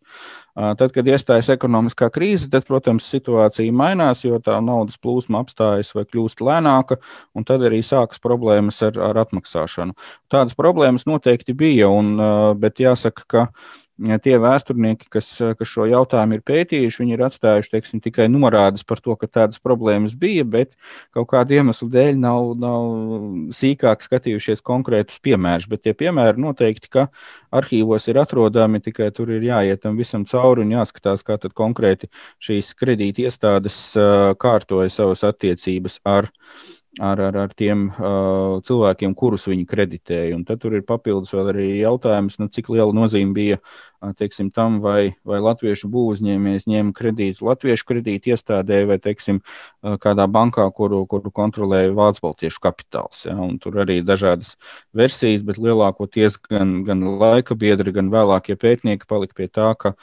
[0.53, 6.03] Tad, kad iestājas ekonomiskā krīze, tad, protams, situācija mainās, jo tā naudas plūsma apstājas vai
[6.05, 6.99] kļūst lēnāka,
[7.33, 9.97] un tad arī sākas problēmas ar, ar atmaksāšanu.
[10.29, 12.13] Tādas problēmas noteikti bija, un,
[12.61, 13.47] bet jāsaka, ka
[13.97, 15.27] tie vēsturnieki, kas,
[15.57, 19.61] kas šo jautājumu ir pētījuši, viņi ir atstājuši teiksim, tikai norādes par to, ka tādas
[19.61, 20.73] problēmas bija, bet
[21.13, 25.69] kaut kādu iemeslu dēļ nav, nav sīkāk skatījušies konkrētus piemērus.
[25.69, 27.07] Bet tie piemēri noteikti, ka
[27.53, 32.09] arhīvos ir atrodami, tikai tur ir jāiet tam visam cauri un jāskatās, kā konkrēti
[32.43, 33.93] šīs kredīti iestādes
[34.41, 36.31] kārtoja savas attiecības ar
[37.01, 40.35] ar, ar, ar tiem uh, cilvēkiem, kurus viņi kreditēja.
[40.37, 43.59] Un tad tur ir papildus vēl arī jautājums, nu, cik liela nozīme bija
[44.19, 49.39] teiksim, tam, vai, vai latviešu būvniecības ņēma kredītu latviešu kredītu iestādē vai teiksim,
[50.03, 53.23] kādā bankā, kuru, kuru kontrolēja Vācu Baltiešu kapitāls.
[53.25, 53.37] Ja?
[53.39, 54.57] Un tur arī ir dažādas
[54.93, 59.95] versijas, bet lielākoties gan, gan laika biedri, gan vēlākie pētnieki palika pie tā, ka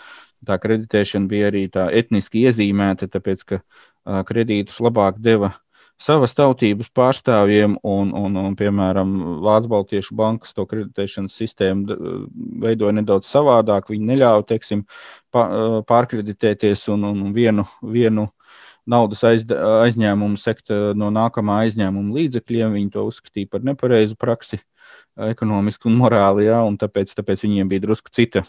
[0.48, 3.60] tā kreditēšana bija arī tā etniski iezīmēta, tāpēc ka
[4.24, 5.58] kredītus labāk deva
[6.00, 9.12] savas tautības pārstāvjiem, un, un, un piemēram,
[9.44, 11.98] Vācu Baltiešu bankas to kreditēšanas sistēmu
[12.62, 13.90] veidoja nedaudz savādāk.
[13.92, 14.86] Viņi neļāva, teiksim,
[15.32, 18.30] pārkreditēties un, un vienu, vienu
[18.90, 22.74] naudas aiz, aizņēmumu sekt no nākamā aizņēmuma līdzekļiem.
[22.78, 24.62] Viņi to uzskatīja par nepareizu praksi
[25.20, 28.44] ekonomiski un morāli, ja, un tāpēc, tāpēc viņiem bija drusku cita,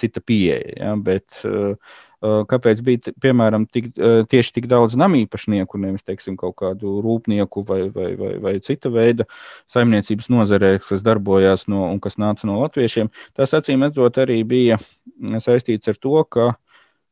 [0.00, 0.72] cita pieeja.
[0.74, 1.76] Ja, bet, uh,
[2.20, 3.90] kāpēc bija piemēram tik,
[4.30, 9.24] tieši tik daudz namīpašnieku, nevis teiksim, kaut kādu rūpnieku vai, vai, vai, vai cita veida
[9.72, 13.08] saimniecības nozarē, kas darbojās no, un kas nāca no latviešiem.
[13.36, 14.80] Tas acīm redzot arī bija
[15.40, 16.52] saistīts ar to, ka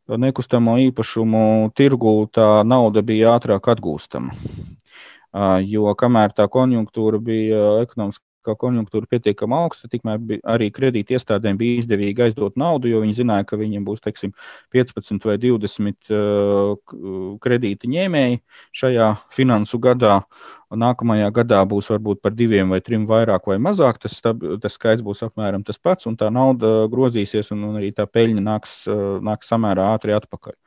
[0.08, 4.36] nekustamo īpašumu tirgū tā nauda bija ātrāk atgūstama.
[5.68, 11.82] Jo kamēr tā konjunktūra bija ekonomiski ka konjunktūra pietiekami augsta, tikmēr arī kredīti iestādēm bija
[11.82, 14.34] izdevīgi aizdot naudu, jo viņi zināja, ka viņiem būs teiksim,
[14.74, 18.40] 15 vai 20 uh, kredīti ņēmēji
[18.82, 20.20] šajā finansu gadā.
[20.68, 24.02] Nākamajā gadā būs varbūt par diviem vai trim vairāk vai mazāk.
[24.02, 28.04] Tas, tas skaits būs apmēram tas pats, un tā nauda grozīsies, un, un arī tā
[28.04, 28.82] peļņa nāks,
[29.24, 30.58] nāks samērā ātri atpakaļ.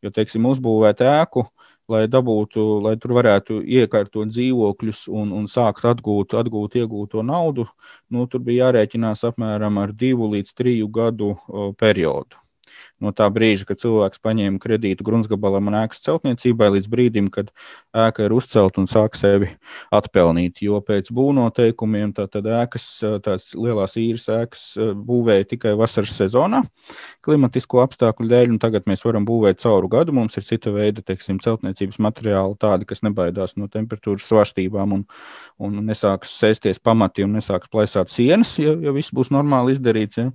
[0.00, 1.59] Jo, teiksim, uzbūvēt ēku, uh,
[1.90, 7.66] lai dabūtu, lai tur varētu iekārtot dzīvokļus un, un sākt atgūt, atgūt iegūto naudu,
[8.10, 11.34] nu, tur bija jārēķinās apmēram ar divu līdz triju gadu
[11.80, 12.40] periodu
[13.00, 17.50] no tā brīža, kad cilvēks paņēma kredītu gruntsgabalam un ēkas celtniecībai, līdz brīdim, kad
[17.96, 19.50] ēka ir uzcelta un sāk sevi
[19.94, 20.60] atpelnīt.
[20.64, 22.86] Jo pēc būvnoteikumiem tā tad ēkas,
[23.24, 26.62] tās lielās īres ēkas būvēja tikai vasaras sezonā,
[27.26, 30.14] klimatisko apstākļu dēļ, un tagad mēs varam būvēt cauru gadu.
[30.16, 35.06] Mums ir cita veida, teiksim, celtniecības materiāli, tādi, kas nebaidās no temperatūras svārstībām un,
[35.60, 40.20] un nesāks sēsties pamati un nesāks plaisāt sienas, ja, ja viss būs normāli izdarīts.
[40.20, 40.30] Ja.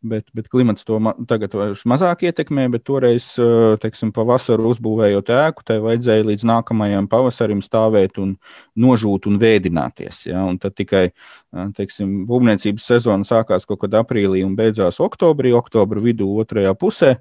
[0.00, 0.96] Bet, bet klimats to
[1.28, 3.34] tagad vairs maz mazāk ietekmē, toreiz,
[3.82, 8.32] teiksim, pavasaru uzbūvējot ēku, tai vajadzēja līdz nākamajam pavasarim stāvēt un
[8.80, 10.24] nožūt un vēdināties.
[10.30, 10.44] Ja?
[10.48, 11.10] Un tad tikai,
[11.76, 17.16] teiksim, būvniecības sezona sākās kaut kad aprīlī un beidzās oktobrī, oktobra vidū otrajā pusē.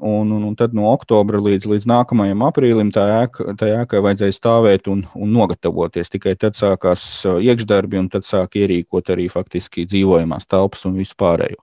[0.00, 4.36] Un, un, un tad no oktobra līdz, līdz nākamajam aprīlim tā ēka, tā ēkai vajadzēja
[4.38, 6.08] stāvēt un, un nogatavoties.
[6.14, 11.60] Tikai tad sākās iekšdarbi, un tad sāk ierīkot arī faktiski dzīvojamās telpas un vispārējo.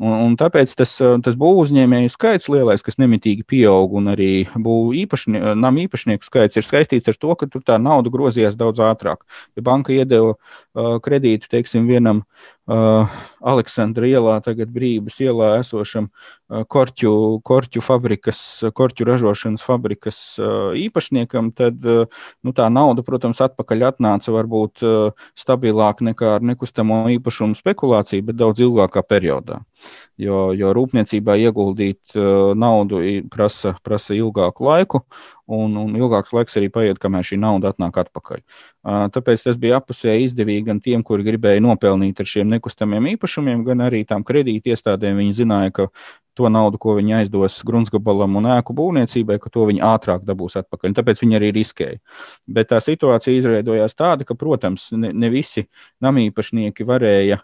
[0.00, 5.82] Un, un tāpēc tas, tas būvniecēju skaits lielais, kas nemitīgi pieaug, un arī īpašnie, nama
[5.84, 9.20] īpašnieku skaits ir saistīts ar to, ka tur tā nauda grozījās daudz ātrāk.
[9.52, 13.12] Ja banka iedeva uh, kredītu, teiksim, vienam uh,
[13.44, 16.08] Aleksandra ielā, tagad brīvības ielā esošam
[16.72, 17.12] korķu,
[17.46, 18.40] korķu fabrikas,
[18.76, 20.20] korķu ražošanas fabrikas
[20.78, 24.84] īpašniekam, tad nu, tā nauda, protams, atpakaļ atnāca varbūt
[25.38, 29.62] stabilāk nekā ar nekustamo īpašumu spekulāciju, bet daudz ilgākā periodā.
[30.20, 33.00] Jo, jo rūpniecībā ieguldīt naudu
[33.32, 35.00] prasa, prasa ilgāku laiku,
[35.52, 38.42] un, un ilgāks laiks arī paiet, kamēr šī nauda atnāk atpakaļ.
[39.14, 43.84] Tāpēc tas bija apusēji izdevīgi gan tiem, kuri gribēja nopelnīt ar šiem nekustamiem īpašumiem, gan
[43.88, 45.18] arī tām kredīti iestādēm.
[45.22, 45.88] Viņi zināja, ka
[46.38, 50.96] to naudu, ko viņi aizdos gruntsgabalam un ēku būvniecībai, ka to viņi ātrāk dabūs atpakaļ.
[50.98, 52.00] Tāpēc viņi arī riskēja.
[52.48, 55.66] Bet tā situācija izveidojās tāda, ka, protams, ne, ne visi
[56.04, 57.42] namīpašnieki varēja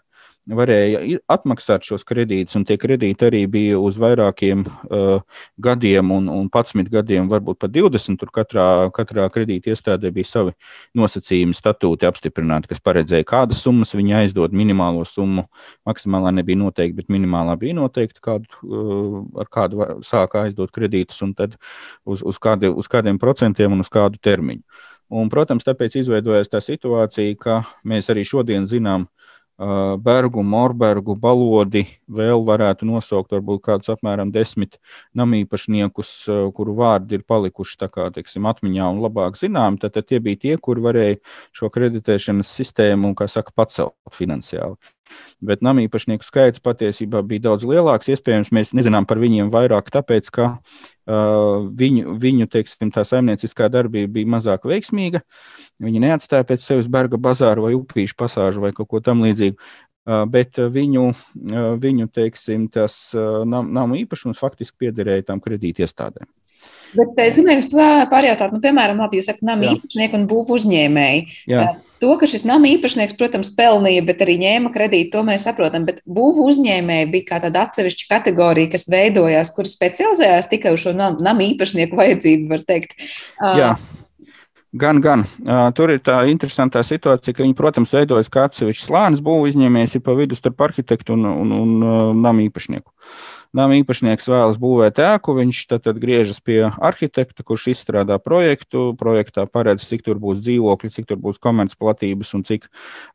[0.49, 5.21] varēja atmaksāt šos kredītus, un tie kredīti arī bija uz vairākiem uh,
[5.61, 8.17] gadiem, un, un 11 gadiem, varbūt pat 20.
[8.19, 8.65] Tur katrā,
[8.95, 10.55] katrā kredīta iestādē bija savi
[10.97, 14.55] nosacījumi, statūti apstiprināti, kas paredzēja, kādas summas viņi aizdod.
[14.57, 15.45] Minimālo summu
[15.87, 21.35] maksimālā nebija noteikta, bet minimālā bija noteikta, kādu, uh, ar kādu sāka aizdot kredītus, un
[21.37, 21.59] tad
[22.05, 24.65] uz, uz, kādi, uz kādiem procentiem un uz kādu termiņu.
[25.09, 29.07] Un, protams, tāpēc izveidojās tā situācija, ka mēs arī šodien zinām,
[29.59, 34.77] Bergu, Morbergu, Balodi vēl varētu nosaukt varbūt kādus apmēram desmit
[35.19, 36.13] namīpašniekus,
[36.55, 40.53] kuru vārdi ir palikuši kā, teiksim, atmiņā un labāk zinām, tad, tad tie bija tie,
[40.55, 41.19] kuri varēja
[41.51, 44.79] šo kreditēšanas sistēmu, kā saka, pacelt finansiāli.
[45.45, 48.09] Bet namīpašnieku skaits patiesībā bija daudz lielāks.
[48.11, 54.13] Iespējams, mēs nezinām par viņiem vairāk, tāpēc, ka uh, viņu, viņu teiksim, tā saimnieciskā darbība
[54.19, 55.23] bija mazāk veiksmīga.
[55.83, 59.57] Viņi neatstāja pēc sevis berga bazāru vai upīšu pasāžu vai kaut ko tamlīdzīgu.
[60.09, 66.29] Uh, bet viņu, uh, viņu teiksim, tas uh, nav īpašums faktiski piederēja tām kredītiestādēm.
[66.97, 71.21] Bet es gribēju jums pārjautāt, nu, piemēram, labi, jūs sakat, nama īpašnieki un būvu uzņēmēji.
[71.51, 71.67] Jā.
[71.99, 75.85] To, ka šis nama īpašnieks, protams, pelnīja, bet arī ņēma kredītu, to mēs saprotam.
[75.89, 80.95] Bet būvu uzņēmēji bija kā tāda atsevišķa kategorija, kas veidojās, kur specializējās tikai uz šo
[80.95, 82.95] nama īpašnieku vajadzību, var teikt.
[83.43, 83.73] Jā.
[84.79, 85.25] Gan, gan.
[85.41, 89.97] Uh, tur ir tā interesantā situācija, ka viņi, protams, veidojas kā atsevišķs slānis, būvu uzņēmējs
[89.97, 92.85] ir pa vidu starp arhitektu un, un, un uh, nama īpašnieku.
[92.93, 98.91] Uh, Nama īpašnieks vēlas būvēt ēku, viņš tad, tad griežas pie arhitekta, kurš izstrādā projektu.
[98.99, 102.67] Projektā paredz, cik tur būs dzīvokļi, cik tur būs komercplatības un cik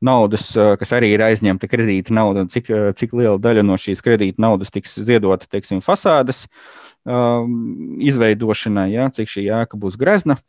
[0.02, 0.48] naudas,
[0.80, 4.98] kas arī ir aizņemta kredīta nauda, cik, cik liela daļa no šīs kredīta naudas tiks
[5.06, 6.48] ziedota, teiksim, fasādes
[7.06, 10.40] um, izveidošanai, ja, cik šī ēka būs grezna.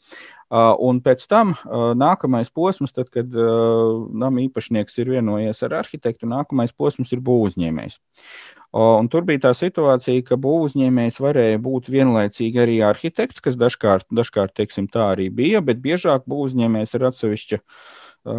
[0.45, 5.79] Uh, un pēc tam uh, nākamais posms, tad, kad uh, nama īpašnieks ir vienojies ar
[5.81, 7.97] arhitektu, nākamais posms ir būvniecības.
[8.75, 14.51] Un tur bija tā situācija, ka būvniecības varēja būt vienlaicīgi arī arhitekts, kas dažkārt, dažkārt
[14.59, 17.61] teiksim, tā arī bija, bet biežāk būvniecības ir atsevišķa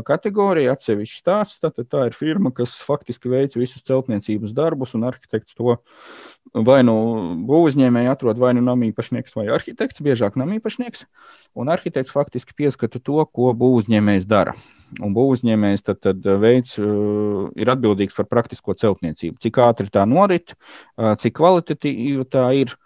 [0.05, 1.63] kategorija, atsevišķs stāsts.
[1.63, 5.79] Tātad tā ir firma, kas faktiski veic visus celtniecības darbus, un arhitekts to
[6.53, 6.97] vai nu
[7.49, 11.07] būvniecēji atrod vai nu namīpašnieks vai arhitekts, biežāk namīpašnieks,
[11.57, 14.57] un arhitekts faktiski pieskata to, ko būvniecējs dara.
[15.03, 19.41] Un būvniecējs tad, tad veids, ir atbildīgs par praktisko celtniecību.
[19.43, 20.55] Cik ātri tā norit,
[21.23, 22.77] cik kvalitatīva tā ir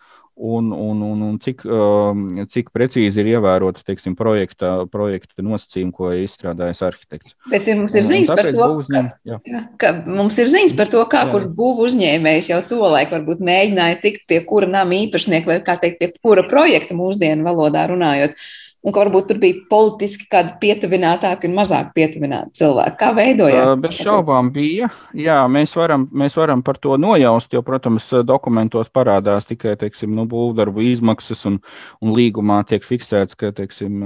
[0.41, 6.13] un, un, un, un cik, um, cik precīzi ir ievērota teiksim, projekta, projekta nosacījuma, ko
[6.15, 7.35] ir izstrādājis arhitekts.
[7.53, 9.61] Bet mums ir ziņas par to, uzņem, ka, jā.
[9.83, 11.35] ka mums ir ziņas par to, kā jā.
[11.35, 15.77] kurš būvu uzņēmējs jau to laiku varbūt mēģināja tikt pie kura nama īpašnieka vai kā
[15.83, 18.33] teikt, pie kura projekta mūsdienu valodā runājot.
[18.33, 22.97] Uh, un ka varbūt tur bija politiski kādi pietuvinātāki un mazāk pietuvināti cilvēki.
[23.01, 23.75] Kā veidojās?
[23.83, 24.89] Bez šaubām bija.
[25.17, 30.27] Jā, mēs varam, mēs varam par to nojaust, jo, protams, dokumentos parādās tikai teiksim, nu,
[30.31, 31.61] būvdarbu izmaksas, un,
[32.01, 34.01] un līgumā tiek fiksēts, ka teiksim,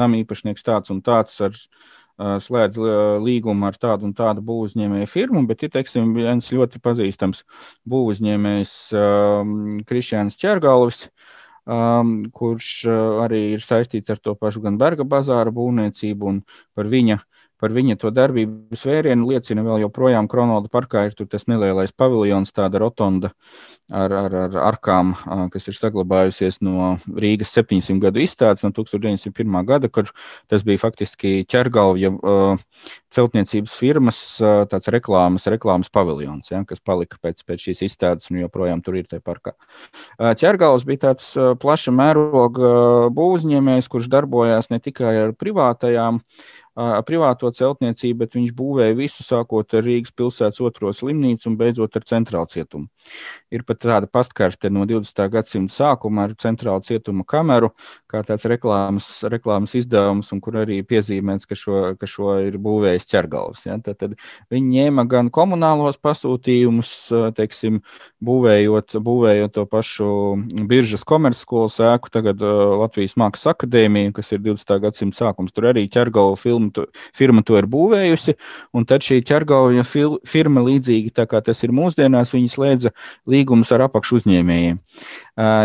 [0.00, 1.56] nama īpašnieks tāds un tāds ar
[2.20, 2.76] slēdz
[3.24, 7.44] līgumu ar tādu un tādu būvniecēju firmu, bet ir teiksim, viens ļoti pazīstams
[7.88, 9.54] būvniecējs um,
[9.88, 11.06] Kristians Čergalvis,
[11.70, 16.42] um, kurš uh, arī ir saistīts ar to pašu gan Berga bazāra būvniecību un
[16.74, 17.20] par viņa.
[17.60, 22.80] Par viņa to darbības vērienu liecina vēl joprojām Kronolda parkā ir tas nelielais paviljons, tāda
[22.80, 23.34] rotonda
[23.90, 25.12] ar, ar, ar arkām,
[25.52, 29.58] kas ir saglabājusies no Rīgas 700 gadu izstādes no 1901.
[29.68, 30.10] gada, kur
[30.50, 32.12] tas bija faktiski ķergalvja
[33.12, 34.20] celtniecības firmas
[34.70, 39.10] tāds reklāmas, reklāmas paviljons, ja, kas palika pēc, pēc šīs izstādes un joprojām tur ir
[39.10, 39.56] tajā parkā.
[40.40, 42.72] Ķergals bija tāds plaša mēroga
[43.16, 46.22] būvniecējs, kurš darbojās ne tikai ar privātajām,
[47.06, 52.06] privāto celtniecību, bet viņš būvēja visu, sākot ar Rīgas pilsētas otro slimnīcu un beidzot ar
[52.08, 52.88] centrālu cietumu.
[53.50, 55.24] Ir pat tāda pastkarte no 20.
[55.32, 57.72] gadsimta sākuma ar centrālu cietuma kameru,
[58.10, 63.08] kā tāds reklāmas, reklāmas izdevums, un kur arī piezīmēts, ka šo, ka šo ir būvējis
[63.10, 63.66] ķergals.
[63.66, 63.78] Ja?
[63.82, 64.14] Tad, tad
[64.52, 66.92] viņi ņēma gan komunālos pasūtījumus,
[67.36, 67.80] teiksim,
[68.24, 70.10] būvējot, būvējot to pašu
[70.70, 74.76] biržas komercskolas ēku, tagad Latvijas Mākslas akadēmiju, kas ir 20.
[74.84, 75.54] gadsimta sākums.
[75.56, 76.38] Tur arī ķergala
[76.74, 78.36] to, firma to ir būvējusi,
[78.88, 79.84] tad šī ķergala
[80.28, 82.94] firma līdzīgi tā kā tas ir mūsdienās, viņi slēdza
[83.30, 84.80] līgumus ar apakšu uzņēmējiem.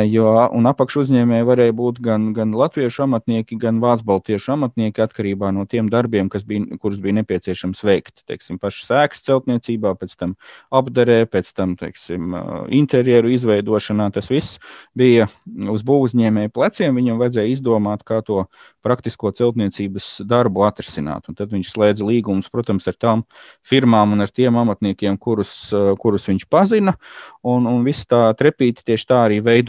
[0.07, 4.05] Jo, un apakšu uzņēmēji varēja būt gan, gan latviešu amatnieki, gan vācu
[4.53, 8.21] amatnieki atkarībā no tiem darbiem, bija, kurus bija nepieciešams veikt.
[8.30, 10.38] Teiksim, pašas sēklas celtniecībā, pēc tam
[10.71, 12.38] apdarē, pēc tam teiksim,
[12.71, 14.11] interjeru izveidošanā.
[14.15, 14.61] Tas viss
[14.95, 16.95] bija uz būvniecēju pleciem.
[16.95, 18.45] Viņam vajadzēja izdomāt, kā to
[18.86, 21.28] praktisko celtniecības darbu atrisināt.
[21.28, 23.26] Un tad viņš slēdza līgumus, protams, ar tām
[23.65, 25.57] firmām un ar tiem amatniekiem, kurus,
[25.99, 26.95] kurus viņš pazina.
[27.43, 29.64] Un, un viss tā trepīti tieši tā arī veidojās,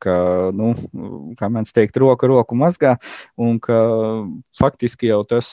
[0.00, 0.14] ka,
[0.56, 0.72] nu,
[1.38, 2.96] kā mēdz teikt, roka roku mazgā,
[3.36, 3.78] un ka
[4.58, 5.50] faktiski jau tas,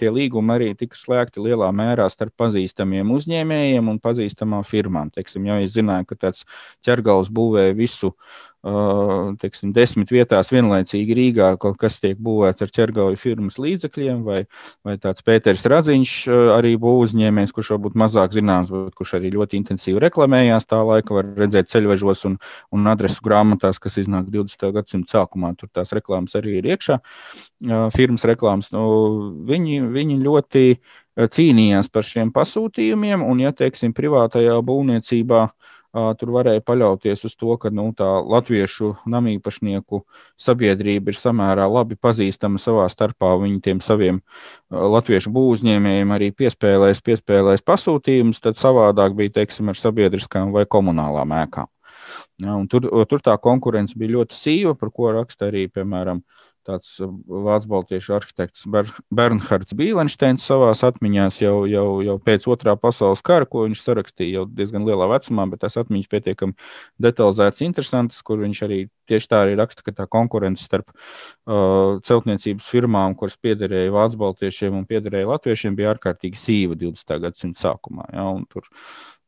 [0.00, 5.10] tie līgumi arī tika slēgti lielā mērā starp pazīstamiem uzņēmējiem un pazīstamām firmām.
[5.14, 6.44] Teiksim, ja es zināju, ka tāds
[6.86, 8.14] ķergals būvē visu
[8.64, 14.38] teiksim, desmit vietās vienlaicīgi Rīgā kaut kas tiek būvēts ar ķergauju firmas līdzekļiem, vai,
[14.86, 16.14] vai tāds Pēters Radziņš
[16.54, 21.16] arī būs uzņēmējs, kurš varbūt mazāk zināms, bet kurš arī ļoti intensīvi reklamējās tā laika,
[21.18, 22.38] var redzēt ceļvežos un,
[22.72, 24.70] un adresu grāmatās, kas iznāk 20.
[24.78, 25.52] gadsimta sākumā.
[25.60, 27.00] Tur tās reklāmas arī ir iekšā,
[27.92, 28.72] firmas reklāmas.
[28.72, 28.86] Nu,
[29.44, 30.64] viņi, viņi ļoti
[31.36, 37.54] cīnījās par šiem pasūtījumiem, un, ja teiksim, privātajā būvniecībā uh, tur varēja paļauties uz to,
[37.60, 40.00] ka nu, tā latviešu namīpašnieku
[40.40, 43.34] sabiedrība ir samērā labi pazīstama savā starpā.
[43.42, 44.20] Viņi tiem saviem
[44.70, 51.70] latviešu būvniecējiem arī piespēlēs, piespēlēs pasūtījumus, tad savādāk bija teiksim, ar sabiedriskām vai komunālām ēkām.
[52.42, 56.24] Ja, tur, tur tā konkurence bija ļoti sīva, par ko raksta arī, piemēram,
[56.66, 57.10] tāds uh,
[57.46, 58.64] vācu baltiešu arhitekts
[59.14, 64.44] Bernhards Bīlensteins savā atmiņā jau, jau, jau pēc otrā pasaules kara, ko viņš sarakstīja jau
[64.50, 66.56] diezgan lielā vecumā, bet tās atmiņas pietiekami
[67.06, 72.68] detalizētas, interesantas, kur viņš arī tieši tā arī raksta, ka tā konkurence starp uh, celtniecības
[72.70, 77.18] firmām, kuras piederēja vācu baltiešiem un piederēja latviešiem, bija ārkārtīgi sīva 20.
[77.26, 78.08] gadsimta sākumā.
[78.14, 78.30] Ja,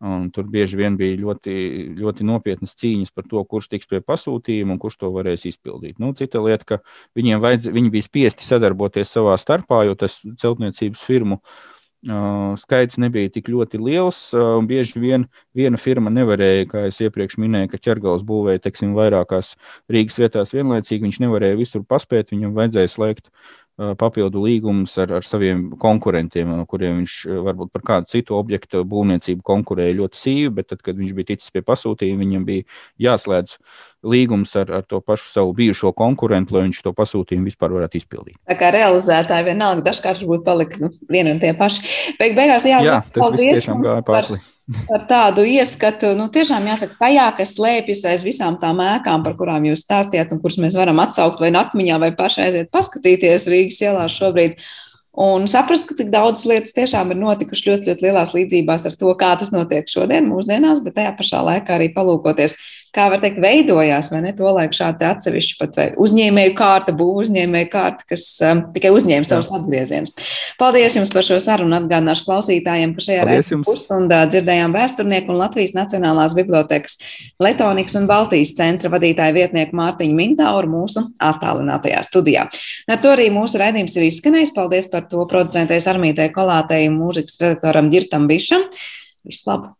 [0.05, 1.53] Un tur bieži vien bija ļoti,
[1.97, 5.97] ļoti nopietnas cīņas par to, kurš tiks pie pasūtījuma un kurš to varēs izpildīt.
[6.03, 6.79] Nu, cita lieta, ka
[7.17, 13.33] viņiem vajadz, viņi bija spiesti sadarboties savā starpā, jo tas celtniecības firmu uh, skaits nebija
[13.33, 14.21] tik ļoti liels.
[14.37, 15.25] Uh, bieži vien
[15.57, 19.55] viena firma nevarēja, kā jau iepriekš minēju, ka ķergals būvēja teiksim, vairākās
[19.89, 21.07] Rīgas vietās vienlaicīgi.
[21.09, 23.33] Viņš nevarēja visur paspēt, viņam vajadzēja slēgt
[23.77, 29.45] papildu līgumus ar, ar saviem konkurentiem, no kuriem viņš varbūt par kādu citu objektu būvniecību
[29.45, 32.65] konkurēja ļoti sīvi, bet tad, kad viņš bija ticis pie pasūtījuma, viņam bija
[33.09, 33.59] jāslēdz
[34.07, 38.41] līgums ar, ar to pašu savu bijušo konkurentu, lai viņš to pasūtījumu vispār varētu izpildīt.
[38.49, 42.17] Tā kā realizētāji vienalga dažkārt būtu palika nu, vieni un tie paši.
[42.21, 44.41] Beig beigās jā, jā tas paldies tiešām gāja pārli.
[44.41, 49.37] Par par tādu ieskatu, nu, tiešām jāsaka, tajā, kas slēpjas aiz visām tām ēkām, par
[49.39, 53.81] kurām jūs stāstījāt, un kuras mēs varam atsaukt vai atmiņā, vai pašai aiziet paskatīties Rīgas
[53.85, 54.59] ielās šobrīd.
[55.27, 59.15] Un saprast, ka cik daudzas lietas tiešām ir notikušas ļoti, ļoti lielās līdzībās ar to,
[59.17, 62.59] kā tas notiek šodien, mūsdienās, bet tajā pašā laikā arī palūkoties,
[62.97, 67.25] kā var teikt, veidojās, vai ne, to laiku šādi atsevišķi pat vai uzņēmēju kārta, būvu
[67.27, 70.15] uzņēmēju kārta, kas um, tikai uzņēma savus atgriezienus.
[70.61, 75.77] Paldies jums par šo sarunu, atgādināšu klausītājiem, ka šajā raidījuma pusstundā dzirdējām vēsturnieku un Latvijas
[75.77, 76.99] Nacionālās bibliotekas
[77.43, 82.47] Letonikas un Baltijas centra vadītāju vietnieku Mārtiņu Mintauru mūsu attālinātajā studijā.
[82.89, 84.55] Ar to arī mūsu raidījums ir izskanējis.
[84.57, 88.71] Paldies par to producentais Armītei Kolātei mūzikas redaktoram Girtam Bišam.
[89.27, 89.77] Visu labu!